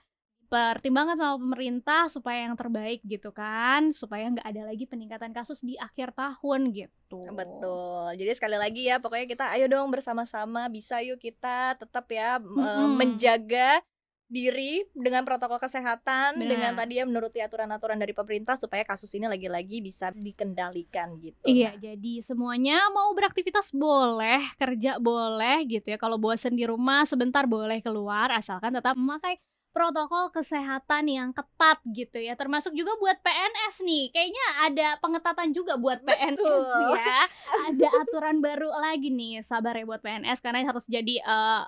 dipertimbangkan 0.54 1.18
sama 1.18 1.34
pemerintah 1.34 2.06
supaya 2.06 2.46
yang 2.46 2.54
terbaik 2.54 3.02
gitu 3.02 3.34
kan, 3.34 3.90
supaya 3.90 4.30
nggak 4.30 4.46
ada 4.46 4.62
lagi 4.70 4.86
peningkatan 4.86 5.34
kasus 5.34 5.58
di 5.66 5.74
akhir 5.74 6.14
tahun 6.14 6.70
gitu. 6.70 7.18
Betul. 7.34 8.14
Jadi 8.14 8.30
sekali 8.38 8.54
lagi 8.54 8.86
ya, 8.86 9.02
pokoknya 9.02 9.26
kita 9.26 9.50
ayo 9.58 9.66
dong 9.66 9.90
bersama-sama 9.90 10.70
bisa 10.70 11.02
yuk 11.02 11.18
kita 11.18 11.74
tetap 11.74 12.06
ya 12.06 12.38
Mm-mm. 12.38 12.94
menjaga 12.94 13.82
diri 14.30 14.86
dengan 14.94 15.26
protokol 15.26 15.58
kesehatan 15.58 16.38
Benar. 16.38 16.46
dengan 16.46 16.72
tadi 16.78 17.02
ya 17.02 17.04
menuruti 17.04 17.42
aturan-aturan 17.42 17.98
dari 17.98 18.14
pemerintah 18.14 18.54
supaya 18.54 18.86
kasus 18.86 19.10
ini 19.18 19.26
lagi-lagi 19.26 19.82
bisa 19.82 20.14
dikendalikan 20.14 21.18
gitu. 21.18 21.50
Iya, 21.50 21.74
Nah, 21.74 21.82
jadi 21.82 22.22
semuanya 22.22 22.78
mau 22.94 23.10
beraktivitas 23.10 23.74
boleh, 23.74 24.38
kerja 24.54 25.02
boleh 25.02 25.66
gitu 25.66 25.90
ya. 25.90 25.98
Kalau 25.98 26.22
bosen 26.22 26.54
di 26.54 26.62
rumah 26.62 27.02
sebentar 27.10 27.42
boleh 27.50 27.82
keluar 27.82 28.30
asalkan 28.30 28.70
tetap 28.78 28.94
memakai 28.94 29.42
protokol 29.74 30.30
kesehatan 30.30 31.10
yang 31.10 31.34
ketat 31.34 31.82
gitu 31.90 32.22
ya. 32.22 32.38
Termasuk 32.38 32.72
juga 32.78 32.94
buat 33.02 33.18
PNS 33.20 33.82
nih. 33.82 34.04
Kayaknya 34.14 34.46
ada 34.62 34.88
pengetatan 35.02 35.50
juga 35.50 35.74
buat 35.74 35.98
PNS 36.06 36.38
Betul. 36.38 36.94
ya. 36.94 37.20
Ada 37.74 37.88
aturan 38.06 38.38
baru 38.38 38.70
lagi 38.70 39.10
nih. 39.10 39.42
Sabar 39.42 39.74
ya 39.74 39.82
buat 39.82 40.00
PNS 40.00 40.38
karena 40.38 40.62
harus 40.62 40.86
jadi 40.86 41.18
eh, 41.18 41.62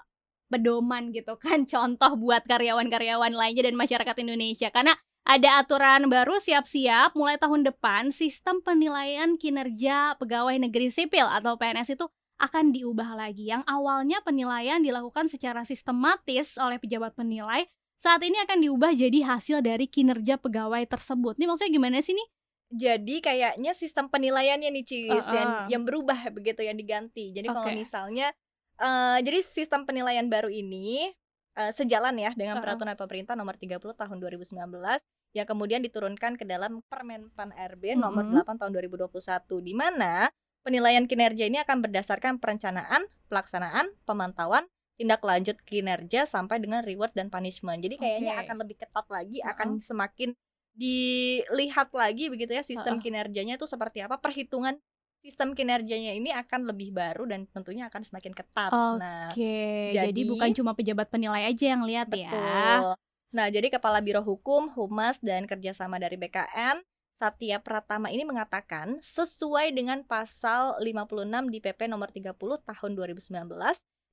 pedoman 0.47 1.11
gitu 1.11 1.35
kan 1.37 1.67
contoh 1.73 2.15
buat 2.15 2.47
karyawan-karyawan 2.47 3.35
lainnya 3.35 3.67
dan 3.67 3.75
masyarakat 3.75 4.17
Indonesia 4.23 4.71
karena 4.71 4.95
ada 5.27 5.59
aturan 5.59 6.07
baru 6.07 6.39
siap-siap 6.39 7.19
mulai 7.19 7.35
tahun 7.35 7.67
depan 7.67 8.15
sistem 8.15 8.63
penilaian 8.63 9.35
kinerja 9.35 10.15
pegawai 10.23 10.55
negeri 10.55 10.87
sipil 10.87 11.27
atau 11.27 11.59
PNS 11.59 11.99
itu 11.99 12.07
akan 12.39 12.71
diubah 12.71 13.17
lagi. 13.17 13.51
Yang 13.51 13.67
awalnya 13.67 14.23
penilaian 14.23 14.79
dilakukan 14.79 15.27
secara 15.27 15.67
sistematis 15.67 16.55
oleh 16.61 16.79
pejabat 16.79 17.17
penilai, 17.17 17.67
saat 17.97 18.21
ini 18.23 18.37
akan 18.45 18.59
diubah 18.61 18.93
jadi 18.93 19.19
hasil 19.25 19.65
dari 19.65 19.89
kinerja 19.89 20.37
pegawai 20.37 20.85
tersebut. 20.85 21.41
Nih 21.41 21.49
maksudnya 21.49 21.73
gimana 21.73 21.99
sih 22.05 22.13
nih? 22.13 22.29
Jadi 22.67 23.17
kayaknya 23.23 23.73
sistem 23.79 24.11
penilaiannya 24.11 24.75
nih 24.75 24.85
Cis 24.85 25.27
yang, 25.31 25.51
Uh-uh. 25.51 25.67
yang 25.71 25.83
berubah 25.87 26.19
begitu 26.35 26.67
yang 26.67 26.75
diganti. 26.75 27.31
Jadi 27.31 27.47
kalau 27.47 27.71
Oke. 27.71 27.79
misalnya 27.79 28.35
eh, 28.83 29.19
jadi 29.23 29.39
sistem 29.41 29.87
penilaian 29.87 30.27
baru 30.27 30.51
ini 30.51 31.09
eh, 31.57 31.73
sejalan 31.73 32.19
ya 32.19 32.35
dengan 32.35 32.59
Uh-uh. 32.59 32.65
peraturan 32.67 32.99
pemerintah 32.99 33.39
nomor 33.39 33.55
30 33.55 33.79
tahun 33.79 34.17
2019 34.19 34.59
yang 35.37 35.47
kemudian 35.47 35.81
diturunkan 35.85 36.41
ke 36.41 36.45
dalam 36.49 36.81
Permenpan 36.89 37.53
RB 37.55 37.97
nomor 38.01 38.25
Mm-mm. 38.25 38.43
8 38.43 38.61
tahun 38.61 38.73
2021 38.73 39.15
di 39.63 39.75
mana 39.77 40.33
penilaian 40.67 41.07
kinerja 41.07 41.47
ini 41.47 41.63
akan 41.63 41.85
berdasarkan 41.85 42.43
perencanaan, 42.43 43.07
pelaksanaan, 43.31 43.87
pemantauan, 44.03 44.67
tindak 44.97 45.21
lanjut 45.21 45.57
kinerja 45.63 46.25
sampai 46.25 46.57
dengan 46.59 46.81
reward 46.81 47.13
dan 47.13 47.29
punishment. 47.29 47.85
Jadi 47.85 48.01
kayaknya 48.01 48.33
Oke. 48.37 48.43
akan 48.49 48.57
lebih 48.65 48.77
ketat 48.81 49.07
lagi, 49.13 49.39
Uh-uh. 49.45 49.53
akan 49.53 49.69
semakin 49.85 50.33
dilihat 50.77 51.89
lagi 51.97 52.29
begitu 52.29 52.53
ya 52.53 52.65
sistem 52.65 53.01
Uh-uh. 53.01 53.05
kinerjanya 53.05 53.55
itu 53.61 53.69
seperti 53.69 54.05
apa, 54.05 54.17
perhitungan 54.21 54.77
sistem 55.21 55.53
kinerjanya 55.57 56.13
ini 56.15 56.31
akan 56.33 56.71
lebih 56.71 56.93
baru 56.95 57.27
dan 57.27 57.49
tentunya 57.51 57.89
akan 57.91 58.03
semakin 58.05 58.33
ketat. 58.33 58.71
Nah, 58.71 59.33
Oke, 59.35 59.91
jadi, 59.91 60.13
jadi- 60.13 60.29
bukan 60.31 60.51
cuma 60.55 60.73
pejabat 60.73 61.09
penilai 61.11 61.51
aja 61.51 61.77
yang 61.77 61.83
lihat 61.83 62.09
ya. 62.15 62.31
Betul. 62.31 62.95
Nah, 63.35 63.47
jadi 63.51 63.69
Kepala 63.69 63.99
Biro 64.01 64.23
Hukum, 64.23 64.71
Humas, 64.71 65.19
dan 65.19 65.45
Kerjasama 65.51 65.99
dari 65.99 66.15
BKN, 66.15 66.79
Satya 67.17 67.59
Pratama 67.59 68.13
ini 68.13 68.23
mengatakan 68.23 69.01
sesuai 69.03 69.73
dengan 69.73 70.05
pasal 70.07 70.79
56 70.79 71.49
di 71.49 71.59
PP 71.65 71.89
nomor 71.91 72.13
30 72.13 72.37
tahun 72.63 72.91
2019 72.93 73.51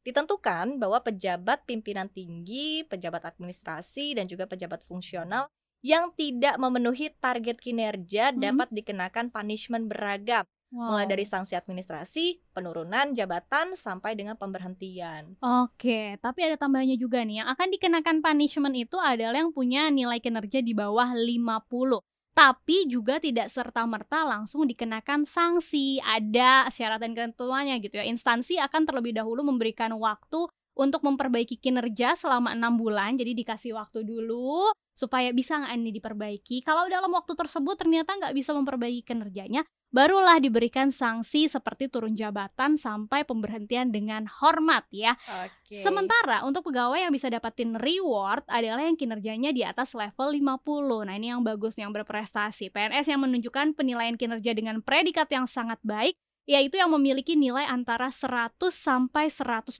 ditentukan 0.03 0.77
bahwa 0.77 0.99
pejabat 0.99 1.63
pimpinan 1.63 2.07
tinggi, 2.07 2.83
pejabat 2.83 3.23
administrasi, 3.25 4.15
dan 4.15 4.27
juga 4.27 4.45
pejabat 4.45 4.83
fungsional 4.83 5.47
yang 5.83 6.15
tidak 6.15 6.55
memenuhi 6.55 7.11
target 7.17 7.59
kinerja 7.59 8.31
Hmm. 8.31 8.39
dapat 8.39 8.71
dikenakan 8.71 9.27
punishment 9.27 9.91
beragam, 9.91 10.43
mulai 10.71 11.03
Wow. 11.03 11.11
dari 11.11 11.25
sanksi 11.27 11.53
administrasi, 11.53 12.39
penurunan 12.51 13.11
jabatan, 13.11 13.75
sampai 13.75 14.15
dengan 14.15 14.39
pemberhentian. 14.39 15.35
Oke, 15.39 16.15
tapi 16.19 16.39
ada 16.47 16.55
tambahannya 16.55 16.95
juga 16.95 17.23
nih. 17.23 17.43
Yang 17.43 17.49
akan 17.55 17.67
dikenakan 17.75 18.17
punishment 18.19 18.75
itu 18.79 18.95
adalah 18.95 19.43
yang 19.43 19.51
punya 19.51 19.91
nilai 19.91 20.23
kinerja 20.23 20.63
di 20.63 20.71
bawah 20.71 21.11
50. 21.11 21.99
Tapi 22.33 22.89
juga 22.89 23.21
tidak 23.21 23.53
serta-merta 23.53 24.25
langsung 24.25 24.65
dikenakan 24.65 25.25
sanksi. 25.29 26.01
Ada 26.01 26.67
syarat 26.73 26.97
dan 26.97 27.13
ketentuannya 27.13 27.77
gitu 27.77 28.01
ya. 28.01 28.05
Instansi 28.09 28.57
akan 28.57 28.89
terlebih 28.89 29.13
dahulu 29.13 29.45
memberikan 29.45 29.93
waktu 30.01 30.49
untuk 30.73 31.05
memperbaiki 31.05 31.61
kinerja 31.61 32.17
selama 32.17 32.57
enam 32.57 32.73
bulan. 32.73 33.13
Jadi 33.21 33.37
dikasih 33.37 33.77
waktu 33.77 34.01
dulu 34.01 34.73
supaya 34.97 35.29
bisa 35.29 35.61
nggak 35.61 35.73
ini 35.77 35.91
diperbaiki. 35.93 36.65
Kalau 36.65 36.89
dalam 36.89 37.13
waktu 37.13 37.37
tersebut 37.37 37.77
ternyata 37.77 38.17
nggak 38.17 38.33
bisa 38.33 38.53
memperbaiki 38.57 39.05
kinerjanya, 39.05 39.61
barulah 39.93 40.41
diberikan 40.41 40.89
sanksi 40.89 41.45
seperti 41.45 41.87
turun 41.87 42.17
jabatan 42.17 42.75
sampai 42.75 43.21
pemberhentian 43.23 43.93
dengan 43.93 44.25
hormat 44.25 44.89
ya. 44.89 45.13
Oke. 45.45 45.85
Sementara 45.85 46.41
untuk 46.43 46.65
pegawai 46.67 46.97
yang 46.97 47.13
bisa 47.13 47.29
dapatin 47.29 47.77
reward 47.77 48.41
adalah 48.49 48.81
yang 48.81 48.97
kinerjanya 48.97 49.53
di 49.53 49.61
atas 49.61 49.93
level 49.93 50.33
50. 50.33 51.05
Nah, 51.05 51.15
ini 51.15 51.29
yang 51.29 51.45
bagus 51.45 51.77
yang 51.77 51.93
berprestasi. 51.93 52.73
PNS 52.73 53.05
yang 53.05 53.21
menunjukkan 53.21 53.77
penilaian 53.77 54.17
kinerja 54.17 54.51
dengan 54.57 54.81
predikat 54.81 55.29
yang 55.29 55.45
sangat 55.45 55.77
baik 55.85 56.17
yaitu 56.43 56.75
yang 56.75 56.91
memiliki 56.91 57.39
nilai 57.39 57.63
antara 57.63 58.11
100 58.11 58.51
sampai 58.75 59.31
120 59.31 59.79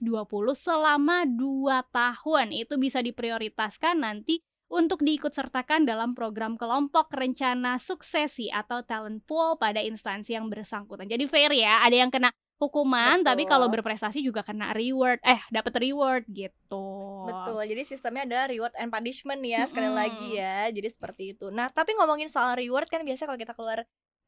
selama 0.56 1.28
2 1.28 1.84
tahun. 1.92 2.56
Itu 2.56 2.80
bisa 2.80 3.04
diprioritaskan 3.04 4.00
nanti 4.00 4.40
untuk 4.74 5.06
diikutsertakan 5.06 5.86
dalam 5.86 6.18
program 6.18 6.58
kelompok 6.58 7.14
rencana 7.14 7.78
suksesi 7.78 8.50
atau 8.50 8.82
talent 8.82 9.22
pool 9.22 9.54
pada 9.54 9.78
instansi 9.78 10.34
yang 10.34 10.50
bersangkutan. 10.50 11.06
Jadi 11.06 11.30
fair 11.30 11.54
ya, 11.54 11.86
ada 11.86 11.94
yang 11.94 12.10
kena 12.10 12.34
hukuman 12.58 13.20
tapi 13.26 13.44
Betul. 13.44 13.50
kalau 13.50 13.66
berprestasi 13.66 14.22
juga 14.22 14.46
kena 14.46 14.70
reward 14.74 15.18
eh 15.26 15.42
dapat 15.50 15.74
reward 15.78 16.22
gitu. 16.30 16.86
Betul, 17.26 17.62
jadi 17.66 17.82
sistemnya 17.82 18.22
adalah 18.26 18.46
reward 18.46 18.74
and 18.78 18.90
punishment 18.94 19.42
ya 19.42 19.66
sekali 19.66 19.90
Mm-mm. 19.90 20.00
lagi 20.00 20.28
ya, 20.38 20.70
jadi 20.70 20.88
seperti 20.90 21.34
itu. 21.34 21.50
Nah, 21.50 21.70
tapi 21.70 21.94
ngomongin 21.98 22.30
soal 22.30 22.54
reward 22.54 22.86
kan 22.86 23.02
biasa 23.02 23.26
kalau 23.26 23.38
kita 23.38 23.54
keluar 23.56 23.82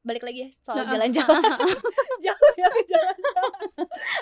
balik 0.07 0.23
lagi 0.23 0.39
ya 0.47 0.49
soal 0.63 0.83
jalan-jalan, 0.87 1.41
jauh 2.25 2.51
ya 2.55 2.67
ke 2.71 2.81
jalan-jalan. 2.91 3.55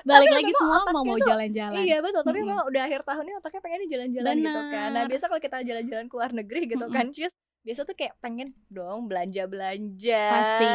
Balik 0.01 0.29
Tapi 0.29 0.37
lagi 0.41 0.51
semua 0.57 0.79
mau 0.89 1.03
mau 1.05 1.17
jalan-jalan. 1.21 1.77
Iya 1.77 1.97
betul, 2.01 2.21
tapi 2.25 2.39
Mm-mm. 2.41 2.49
memang 2.49 2.65
udah 2.65 2.81
akhir 2.83 3.01
tahunnya 3.05 3.33
otaknya 3.39 3.61
pengennya 3.61 3.89
jalan-jalan 3.93 4.35
gitu 4.41 4.61
kan. 4.73 4.89
Nah, 4.91 5.03
biasa 5.05 5.25
kalau 5.29 5.41
kita 5.41 5.57
jalan-jalan 5.61 6.05
ke 6.09 6.13
luar 6.17 6.31
negeri 6.33 6.61
gitu 6.65 6.85
Mm-mm. 6.85 6.95
kan, 6.97 7.05
Cus, 7.13 7.33
biasa 7.61 7.81
tuh 7.85 7.95
kayak 7.95 8.13
pengen 8.19 8.49
dong 8.67 9.05
belanja-belanja, 9.05 10.25
Pasti, 10.29 10.65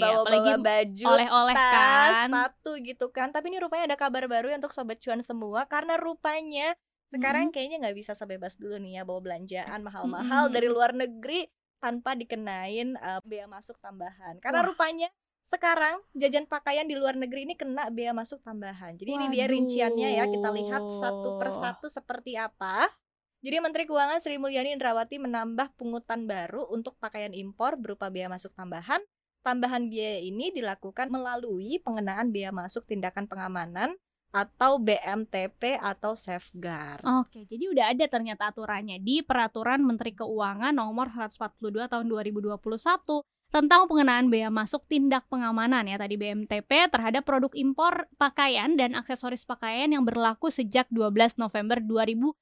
bawa-bawa 0.00 0.24
apalagi 0.24 0.52
baju, 0.60 1.06
Oleh-oleh 1.08 1.54
tas, 1.54 1.72
kan. 1.72 2.28
sepatu 2.28 2.70
gitu 2.80 3.06
kan. 3.12 3.28
Tapi 3.30 3.46
ini 3.52 3.58
rupanya 3.60 3.84
ada 3.92 3.98
kabar 4.00 4.24
baru 4.26 4.52
ya 4.52 4.56
untuk 4.58 4.72
sobat 4.72 4.98
cuan 5.00 5.20
semua 5.20 5.64
karena 5.68 5.96
rupanya 5.96 6.72
sekarang 7.06 7.54
kayaknya 7.54 7.86
nggak 7.86 7.96
bisa 7.96 8.12
sebebas 8.18 8.58
dulu 8.58 8.76
nih 8.82 9.00
ya 9.00 9.02
bawa 9.06 9.22
belanjaan 9.22 9.80
mahal-mahal 9.80 10.50
Mm-mm. 10.50 10.54
dari 10.58 10.68
luar 10.68 10.90
negeri 10.92 11.46
tanpa 11.78 12.16
dikenain 12.16 12.96
eh, 12.96 13.20
bea 13.24 13.46
masuk 13.46 13.76
tambahan. 13.78 14.40
Karena 14.40 14.64
Wah. 14.64 14.68
rupanya 14.72 15.08
sekarang 15.46 16.02
jajan 16.18 16.50
pakaian 16.50 16.90
di 16.90 16.98
luar 16.98 17.14
negeri 17.14 17.46
ini 17.46 17.54
kena 17.54 17.86
bea 17.94 18.10
masuk 18.10 18.42
tambahan. 18.42 18.98
Jadi 18.98 19.10
ini 19.14 19.26
dia 19.30 19.46
rinciannya 19.46 20.18
ya 20.18 20.24
kita 20.26 20.50
lihat 20.50 20.82
satu 20.90 21.38
Waduh. 21.38 21.38
persatu 21.38 21.86
seperti 21.86 22.34
apa. 22.34 22.90
Jadi 23.46 23.62
Menteri 23.62 23.86
Keuangan 23.86 24.18
Sri 24.18 24.42
Mulyani 24.42 24.74
Indrawati 24.74 25.22
menambah 25.22 25.78
pungutan 25.78 26.26
baru 26.26 26.66
untuk 26.66 26.98
pakaian 26.98 27.30
impor 27.30 27.78
berupa 27.78 28.10
bea 28.10 28.26
masuk 28.26 28.50
tambahan. 28.58 28.98
Tambahan 29.46 29.86
biaya 29.86 30.18
ini 30.18 30.50
dilakukan 30.50 31.06
melalui 31.06 31.78
pengenaan 31.78 32.34
bea 32.34 32.50
masuk 32.50 32.82
tindakan 32.90 33.30
pengamanan 33.30 33.94
atau 34.34 34.76
BMTP 34.82 35.80
atau 35.80 36.12
safeguard. 36.12 37.02
Oke, 37.02 37.48
jadi 37.48 37.64
udah 37.72 37.84
ada 37.96 38.04
ternyata 38.10 38.52
aturannya 38.52 39.00
di 39.00 39.24
Peraturan 39.24 39.80
Menteri 39.80 40.12
Keuangan 40.12 40.76
Nomor 40.76 41.08
142 41.08 41.88
Tahun 41.88 42.06
2021 42.06 42.56
tentang 43.46 43.86
pengenaan 43.86 44.26
bea 44.26 44.50
masuk 44.50 44.84
tindak 44.90 45.24
pengamanan 45.30 45.86
ya 45.86 45.96
tadi 45.96 46.18
BMTP 46.18 46.90
terhadap 46.90 47.22
produk 47.22 47.52
impor 47.54 48.10
pakaian 48.18 48.74
dan 48.74 48.98
aksesoris 48.98 49.46
pakaian 49.46 49.86
yang 49.88 50.02
berlaku 50.02 50.50
sejak 50.50 50.90
12 50.90 51.38
November 51.38 51.78
2021 51.78 52.36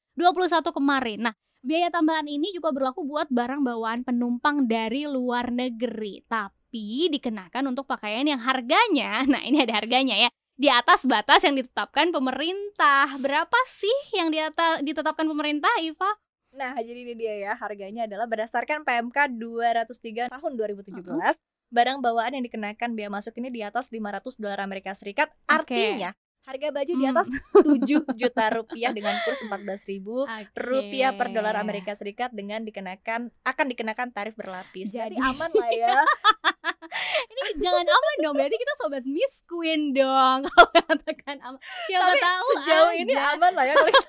kemarin. 0.75 1.31
Nah, 1.31 1.35
biaya 1.65 1.89
tambahan 1.93 2.29
ini 2.29 2.53
juga 2.57 2.73
berlaku 2.73 3.05
buat 3.05 3.29
barang 3.29 3.63
bawaan 3.65 4.01
penumpang 4.03 4.65
dari 4.69 5.05
luar 5.05 5.53
negeri, 5.53 6.25
tapi 6.25 7.13
dikenakan 7.13 7.73
untuk 7.73 7.89
pakaian 7.89 8.25
yang 8.25 8.41
harganya, 8.41 9.23
nah 9.33 9.45
ini 9.45 9.65
ada 9.65 9.79
harganya 9.81 10.17
ya, 10.17 10.31
di 10.55 10.71
atas 10.71 11.03
batas 11.03 11.43
yang 11.43 11.59
ditetapkan 11.59 12.15
pemerintah. 12.15 13.19
Berapa 13.19 13.59
sih 13.71 13.99
yang 14.15 14.31
di 14.31 14.39
atas 14.39 14.83
ditetapkan 14.87 15.27
pemerintah, 15.27 15.71
Iva? 15.83 16.11
Nah, 16.55 16.79
jadi 16.79 17.03
ini 17.03 17.15
dia 17.19 17.35
ya, 17.35 17.53
harganya 17.59 18.07
adalah 18.07 18.31
berdasarkan 18.31 18.87
PMK 18.87 19.35
203 19.35 20.31
tahun 20.31 20.53
2017. 20.55 21.03
Barang 21.75 21.99
bawaan 21.99 22.39
yang 22.39 22.45
dikenakan 22.47 22.95
bea 22.95 23.11
masuk 23.11 23.35
ini 23.43 23.51
di 23.51 23.61
atas 23.67 23.91
500 23.91 24.39
dolar 24.39 24.63
Amerika 24.63 24.95
Serikat. 24.95 25.35
Oke. 25.51 25.75
Artinya, 25.75 26.15
Harga 26.45 26.69
baju 26.71 26.93
di 26.93 27.03
Hmm. 27.03 27.13
atas 27.17 27.29
7 27.55 28.05
juta 28.15 28.45
rupiah 28.53 28.93
dengan 28.93 29.17
kurs 29.21 29.41
14 29.41 29.81
ribu 29.87 30.23
Oke. 30.23 30.53
rupiah 30.55 31.11
per 31.11 31.33
dolar 31.33 31.57
Amerika 31.57 31.93
Serikat 31.93 32.31
dengan 32.31 32.61
dikenakan 32.61 33.33
akan 33.43 33.67
dikenakan 33.67 34.09
tarif 34.11 34.35
berlapis. 34.35 34.93
Berarti 34.93 35.17
Jadi- 35.17 35.25
aman 35.25 35.51
lah 35.51 35.71
ya. 35.71 35.97
Ini 37.27 37.59
jangan 37.59 37.87
aman 37.87 38.17
dong, 38.21 38.35
berarti 38.35 38.55
kita 38.55 38.73
sobat 38.77 39.05
Miss 39.05 39.35
Queen 39.45 39.91
dong. 39.91 40.45
Kalau 40.47 40.69
katakan 40.71 41.37
aman. 41.41 41.61
Siapa 41.89 42.05
Tapi 42.07 42.19
tahu 42.21 42.47
sejauh 42.55 42.93
ini 42.95 43.13
aja. 43.13 43.35
aman 43.35 43.53
lah 43.53 43.65
ya 43.65 43.75
kalau 43.75 43.91
kita 43.91 44.09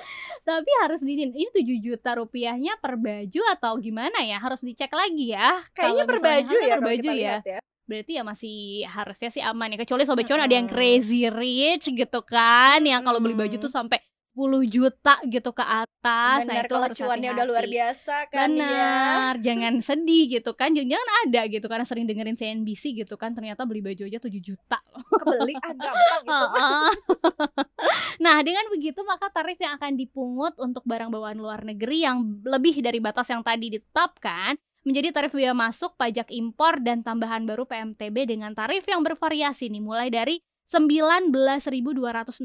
Tapi 0.50 0.70
harus 0.82 1.00
dinin, 1.00 1.30
ini 1.30 1.48
7 1.48 1.64
juta 1.80 2.10
rupiahnya 2.14 2.76
per 2.76 2.96
baju 2.96 3.40
atau 3.50 3.76
gimana 3.78 4.20
ya? 4.20 4.36
Harus 4.36 4.60
dicek 4.60 4.90
lagi 4.90 5.32
ya. 5.32 5.60
kayaknya 5.72 6.04
per 6.04 6.18
baju 6.18 6.56
ya 6.58 6.74
per 6.74 6.82
baju 6.82 7.08
ya. 7.08 7.14
lihat 7.14 7.44
ya. 7.46 7.60
Berarti 7.84 8.16
ya 8.16 8.22
masih 8.24 8.88
harusnya 8.88 9.28
sih 9.28 9.42
aman 9.44 9.76
ya. 9.76 9.78
Kecuali 9.84 10.08
sobat 10.08 10.24
cuan 10.24 10.44
ada 10.44 10.54
yang 10.56 10.68
crazy 10.68 11.28
rich 11.28 11.92
gitu 11.92 12.20
kan, 12.24 12.80
yang 12.80 13.04
kalau 13.04 13.20
beli 13.20 13.36
baju 13.36 13.56
tuh 13.60 13.68
sampai 13.72 14.00
10 14.34 14.66
juta 14.66 15.14
gitu 15.30 15.54
ke 15.54 15.62
atas. 15.62 16.42
nah 16.42 16.58
Benar 16.58 16.66
itu 16.66 16.74
kalau 16.74 16.90
cuannya 16.90 17.30
udah 17.38 17.46
luar 17.46 17.64
biasa 17.70 18.26
kan 18.34 18.50
ya. 18.50 18.66
Benar, 18.66 19.32
jangan 19.46 19.74
sedih 19.78 20.24
gitu 20.26 20.50
kan. 20.58 20.74
Jangan-jangan 20.74 21.10
ada 21.22 21.40
gitu 21.46 21.66
karena 21.70 21.86
sering 21.86 22.04
dengerin 22.10 22.34
CNBC 22.34 22.98
gitu 22.98 23.14
kan. 23.14 23.30
Ternyata 23.30 23.62
beli 23.62 23.78
baju 23.78 24.02
aja 24.02 24.18
7 24.18 24.34
juta. 24.42 24.82
Kebeli 25.22 25.54
ah 25.54 25.72
gampang 25.72 26.22
gitu. 26.26 26.46
Nah, 28.24 28.40
dengan 28.40 28.64
begitu 28.72 29.04
maka 29.04 29.28
tarif 29.28 29.60
yang 29.60 29.76
akan 29.76 29.94
dipungut 29.94 30.54
untuk 30.56 30.82
barang 30.86 31.12
bawaan 31.12 31.38
luar 31.38 31.60
negeri 31.62 32.02
yang 32.02 32.42
lebih 32.42 32.80
dari 32.80 32.98
batas 32.98 33.28
yang 33.28 33.44
tadi 33.44 33.78
ditetapkan 33.78 34.56
menjadi 34.84 35.10
tarif 35.16 35.32
biaya 35.32 35.56
masuk, 35.56 35.96
pajak 35.96 36.28
impor 36.30 36.78
dan 36.84 37.00
tambahan 37.00 37.48
baru 37.48 37.64
PMTB 37.64 38.28
dengan 38.28 38.52
tarif 38.52 38.84
yang 38.84 39.00
bervariasi 39.00 39.72
nih 39.72 39.82
mulai 39.82 40.08
dari 40.12 40.38
Rp19.260 40.68 42.40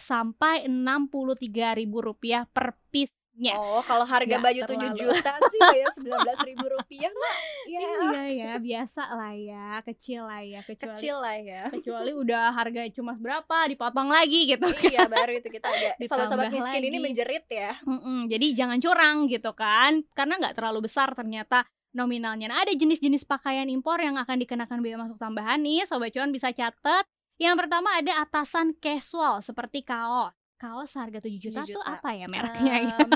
sampai 0.00 0.64
Rp63.000 0.68 2.48
per 2.48 2.76
piece-nya. 3.30 3.54
Oh, 3.56 3.80
kalau 3.80 4.02
harga 4.02 4.26
Nggak 4.26 4.42
baju 4.42 4.60
7 4.60 4.66
terlalu. 4.66 4.98
juta 4.98 5.32
sih 5.48 5.60
bayar 5.60 5.88
19 5.94 6.48
ribu 6.50 6.64
rupiah 6.68 7.12
mah 7.12 7.36
ya 7.64 7.80
Iya 7.80 8.24
ya, 8.28 8.52
biasa 8.58 9.02
lah 9.12 9.32
ya, 9.32 9.66
kecil 9.82 10.20
lah 10.22 10.42
ya, 10.42 10.60
kecuali 10.60 10.92
kecil 10.92 11.16
lah 11.16 11.36
ya. 11.38 11.62
kecuali 11.70 12.10
udah 12.12 12.44
harga 12.50 12.80
cuma 12.90 13.12
berapa 13.14 13.56
dipotong 13.68 14.08
lagi 14.08 14.50
gitu 14.50 14.66
kan. 14.66 14.82
iya, 14.84 15.06
baru 15.06 15.32
itu 15.32 15.48
kita 15.48 15.68
ada 15.68 15.90
sobat-sobat 16.10 16.50
miskin 16.50 16.82
ini 16.82 16.98
lagi. 16.98 17.06
menjerit 17.06 17.44
ya. 17.46 17.72
Mm-mm, 17.82 18.28
jadi 18.28 18.46
jangan 18.54 18.78
curang 18.78 19.16
gitu 19.26 19.50
kan, 19.54 20.02
karena 20.12 20.34
nggak 20.36 20.54
terlalu 20.54 20.84
besar 20.84 21.14
ternyata 21.14 21.64
nominalnya. 21.90 22.46
Nah 22.46 22.62
ada 22.62 22.72
jenis-jenis 22.72 23.24
pakaian 23.24 23.66
impor 23.66 23.98
yang 23.98 24.14
akan 24.14 24.36
dikenakan 24.38 24.78
biaya 24.78 24.98
masuk 24.98 25.18
tambahan 25.18 25.58
nih, 25.58 25.86
sobat 25.86 26.10
cuan 26.10 26.30
bisa 26.30 26.50
catat. 26.50 27.02
Yang 27.34 27.56
pertama 27.56 27.96
ada 27.96 28.20
atasan 28.20 28.76
casual 28.76 29.40
seperti 29.40 29.80
kaos. 29.80 30.36
Kaos 30.60 30.92
harga 30.92 31.24
7 31.24 31.40
juta, 31.40 31.64
7 31.64 31.72
tuh 31.72 31.80
juta. 31.80 31.96
apa 31.96 32.08
ya 32.12 32.26
mereknya 32.28 32.74
ya? 32.84 32.96
Em, 33.00 33.10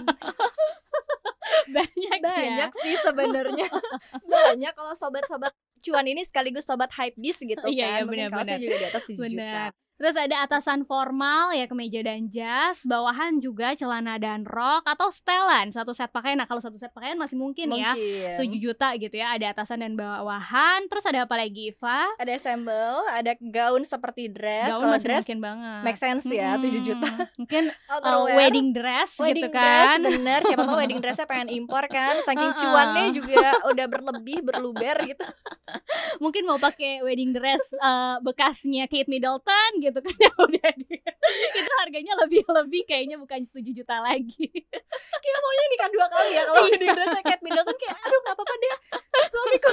Banyak, 1.65 2.19
banyak 2.25 2.71
ya. 2.73 2.81
sih 2.83 2.95
sebenarnya. 2.99 3.69
banyak 4.33 4.73
kalau 4.73 4.97
sobat-sobat 4.97 5.53
cuan 5.85 6.07
ini 6.09 6.25
sekaligus 6.25 6.65
sobat 6.65 6.89
hype 6.93 7.13
bis 7.15 7.37
gitu 7.37 7.61
kan. 7.61 7.69
Iya, 7.69 8.01
iya, 8.01 8.03
Mungkin 8.03 8.29
benar, 8.29 8.33
kaosnya 8.33 8.57
benar. 8.57 8.65
juga 8.65 8.77
di 8.81 8.87
atas 8.89 9.03
7 9.05 9.17
juta. 9.29 9.65
Terus 9.95 10.19
ada 10.19 10.43
atasan 10.43 10.83
formal 10.83 11.55
ya 11.55 11.65
kemeja 11.65 12.03
dan 12.03 12.27
jas, 12.27 12.83
bawahan 12.83 13.39
juga 13.39 13.73
celana 13.73 14.19
dan 14.19 14.43
rok 14.43 14.83
atau 14.83 15.07
setelan 15.09 15.71
satu 15.71 15.95
set 15.95 16.11
pakaian. 16.11 16.35
Nah 16.35 16.45
kalau 16.45 16.59
satu 16.59 16.75
set 16.77 16.91
pakaian 16.91 17.15
masih 17.15 17.39
mungkin, 17.39 17.71
ya 17.71 17.95
Mungkin. 17.95 18.59
7 18.59 18.59
juta 18.61 18.89
gitu 18.97 19.15
ya. 19.15 19.35
Ada 19.35 19.55
atasan 19.55 19.81
dan 19.81 19.95
bawahan. 19.95 20.91
Terus 20.91 21.07
ada 21.07 21.23
apa 21.23 21.39
lagi, 21.39 21.71
Iva? 21.71 22.11
Ada 22.19 22.33
assemble, 22.35 23.07
ada 23.09 23.33
gaun 23.39 23.83
seperti 23.83 24.27
dress. 24.27 24.67
Gaun 24.69 24.83
Kalau 24.83 24.93
masih 24.93 25.07
dress 25.07 25.23
mungkin 25.23 25.41
banget. 25.41 25.81
make 25.87 25.99
sense 25.99 26.25
ya, 26.27 26.59
7 26.59 26.75
juta. 26.83 27.11
Mungkin 27.39 27.63
uh, 28.03 28.25
wedding 28.29 28.69
dress 28.71 29.15
wedding 29.17 29.47
gitu 29.47 29.55
dress 29.55 29.87
kan. 29.87 29.99
bener 30.03 30.41
siapa 30.43 30.63
tahu 30.65 30.77
wedding 30.77 31.01
dressnya 31.03 31.27
pengen 31.27 31.49
impor 31.51 31.85
kan 31.87 32.19
saking 32.23 32.51
Heeh. 32.51 32.61
cuannya 32.61 33.07
juga 33.15 33.43
udah 33.71 33.87
berlebih 33.87 34.39
berluber 34.43 34.97
gitu 35.07 35.25
Mungkin 36.23 36.43
mau 36.45 36.59
pakai 36.59 37.01
wedding 37.01 37.31
dress 37.31 37.63
uh, 37.79 38.19
bekasnya 38.21 38.87
Kate 38.87 39.07
Middleton 39.07 39.71
gitu 39.85 39.99
kan 39.99 40.15
ya 40.15 40.31
udah 40.47 40.71
di- 40.75 41.03
itu 41.55 41.73
harganya 41.79 42.13
lebih-lebih 42.19 42.83
kayaknya 42.85 43.17
bukan 43.17 43.45
7 43.47 43.61
juta 43.73 43.97
lagi. 43.99 44.49
kayak 45.15 45.39
maunya 45.39 45.67
nikah 45.69 45.91
dua 45.91 46.07
kali 46.07 46.31
ya 46.31 46.43
kalau 46.43 46.61
Iya. 46.65 46.71
wedding 46.71 46.93
dressnya 46.93 47.23
Kate 47.23 47.43
Middleton 47.43 47.77
kayak 47.77 47.97
aduh 47.99 48.21
nggak 48.21 48.35
apa-apa 48.35 48.55
deh 48.55 48.73
suamiku 49.27 49.71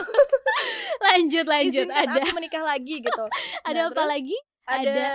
lanjut 1.05 1.45
lanjut 1.45 1.87
izinkan 1.87 2.07
ada 2.09 2.19
aku 2.21 2.33
menikah 2.33 2.63
lagi 2.63 2.95
gitu 2.99 3.25
ada 3.61 3.71
Nah, 3.73 3.85
apa 3.85 3.95
terus 3.95 4.11
lagi? 4.11 4.37
ada, 4.61 4.77
Ada 4.77 5.09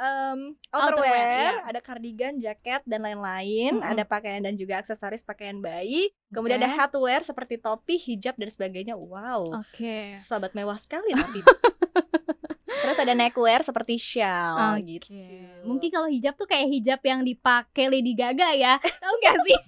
em, 0.00 0.40
outerwear, 0.66 1.04
outerwear, 1.04 1.52
iya. 1.52 1.62
ada 1.62 1.80
cardigan, 1.80 2.32
jaket 2.36 2.80
dan 2.82 3.04
lain-lain, 3.04 3.76
Mm-mm. 3.76 3.84
ada 3.86 4.02
pakaian 4.02 4.40
dan 4.40 4.56
juga 4.56 4.80
aksesoris 4.80 5.20
pakaian 5.20 5.60
bayi. 5.60 6.10
Kemudian 6.28 6.58
ada 6.58 6.66
Oke. 6.66 6.76
headwear 6.96 7.20
seperti 7.20 7.54
topi, 7.56 8.00
hijab 8.00 8.34
dan 8.34 8.48
sebagainya. 8.48 8.96
Wow, 8.96 9.52
Oke. 9.54 10.16
sahabat 10.16 10.56
mewah 10.56 10.74
sekali 10.74 11.12
tapi. 11.12 11.44
Terus 12.96 13.12
ada 13.12 13.12
neckwear 13.12 13.60
seperti 13.60 14.00
shawl 14.00 14.80
Oke. 14.80 14.88
gitu. 14.88 15.12
Mungkin 15.68 15.88
kalau 15.92 16.08
hijab 16.08 16.32
tuh 16.32 16.48
kayak 16.48 16.64
hijab 16.72 17.00
yang 17.04 17.20
dipakai 17.20 17.92
Lady 17.92 18.16
Gaga 18.16 18.56
ya. 18.56 18.80
Tahu 19.04 19.14
gak 19.20 19.36
sih? 19.44 19.58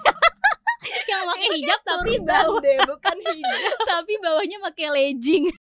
yang 1.12 1.28
pakai 1.28 1.48
hijab 1.60 1.80
tapi 1.84 2.12
bawah 2.24 2.56
deh, 2.64 2.80
bukan 2.88 3.16
hijab. 3.20 3.76
tapi 3.92 4.12
bawahnya 4.24 4.56
pakai 4.64 4.88
legging. 4.88 5.52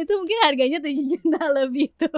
itu 0.00 0.12
mungkin 0.16 0.38
harganya 0.44 0.80
7 0.84 0.92
juta 0.96 1.42
lebih 1.52 1.92
tuh. 1.96 2.12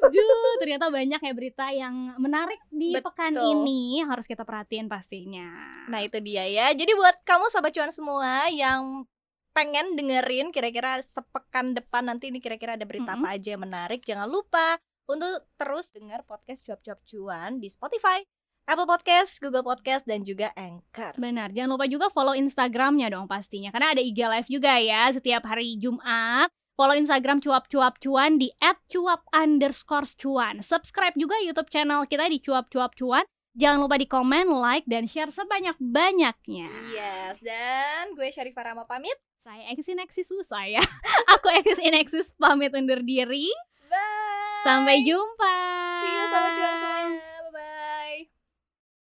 Aduh, 0.00 0.56
ternyata 0.60 0.88
banyak 0.88 1.20
ya 1.20 1.32
berita 1.36 1.72
yang 1.72 2.16
menarik 2.16 2.60
di 2.72 2.96
Betul. 2.96 3.12
pekan 3.12 3.36
ini 3.36 4.00
harus 4.04 4.24
kita 4.24 4.44
perhatiin 4.48 4.88
pastinya. 4.88 5.48
Nah 5.92 6.00
itu 6.00 6.20
dia 6.24 6.44
ya. 6.48 6.72
Jadi 6.72 6.92
buat 6.96 7.20
kamu 7.24 7.48
sobat 7.52 7.72
cuan 7.72 7.92
semua 7.92 8.48
yang 8.52 9.04
pengen 9.50 9.98
dengerin 9.98 10.54
kira-kira 10.54 11.02
sepekan 11.02 11.74
depan 11.74 12.06
nanti 12.06 12.30
ini 12.30 12.38
kira-kira 12.38 12.78
ada 12.78 12.86
berita 12.86 13.14
Mm-mm. 13.14 13.26
apa 13.26 13.36
aja 13.36 13.48
yang 13.58 13.62
menarik, 13.66 14.00
jangan 14.06 14.30
lupa 14.30 14.78
untuk 15.10 15.42
terus 15.58 15.90
dengar 15.90 16.22
podcast 16.22 16.62
cuap-cuap 16.62 17.02
cuan 17.02 17.58
di 17.58 17.66
Spotify, 17.66 18.22
Apple 18.70 18.86
Podcast, 18.86 19.42
Google 19.42 19.66
Podcast 19.66 20.06
dan 20.06 20.22
juga 20.22 20.54
Anchor. 20.54 21.18
Benar, 21.18 21.50
jangan 21.50 21.74
lupa 21.74 21.90
juga 21.90 22.06
follow 22.14 22.38
Instagramnya 22.38 23.10
dong 23.10 23.26
pastinya 23.26 23.74
Karena 23.74 23.90
ada 23.90 24.02
IG 24.04 24.18
live 24.22 24.46
juga 24.46 24.78
ya 24.78 25.10
setiap 25.10 25.42
hari 25.42 25.74
Jumat 25.74 26.46
Follow 26.78 26.94
Instagram 26.94 27.42
cuap-cuap 27.42 27.98
cuan 27.98 28.38
di 28.38 28.54
@cuap 28.86 29.26
underscore 29.34 30.06
cuan 30.14 30.62
Subscribe 30.62 31.18
juga 31.18 31.36
YouTube 31.42 31.66
channel 31.68 32.06
kita 32.06 32.30
di 32.30 32.38
cuap-cuap 32.38 32.94
cuan 32.94 33.26
Jangan 33.58 33.82
lupa 33.82 33.98
di 33.98 34.06
komen, 34.06 34.46
like, 34.46 34.86
dan 34.86 35.10
share 35.10 35.34
sebanyak-banyaknya 35.34 36.70
Yes, 36.94 37.42
dan 37.42 38.14
gue 38.14 38.30
Syarifah 38.30 38.70
Rama 38.70 38.86
pamit. 38.86 39.18
Saya 39.40 39.72
Exis 39.72 39.96
Nexis 39.96 40.28
susah 40.28 40.68
ya 40.68 40.84
Aku 41.36 41.48
Exis 41.56 41.80
Inexis 41.80 42.28
pamit 42.36 42.76
undur 42.76 43.00
diri 43.00 43.48
Bye. 43.88 44.60
Sampai 44.60 45.00
jumpa 45.00 45.56
See 46.04 46.12
you 46.12 46.24
sobat 46.28 46.52
cuan 46.56 46.74
semua. 46.76 47.29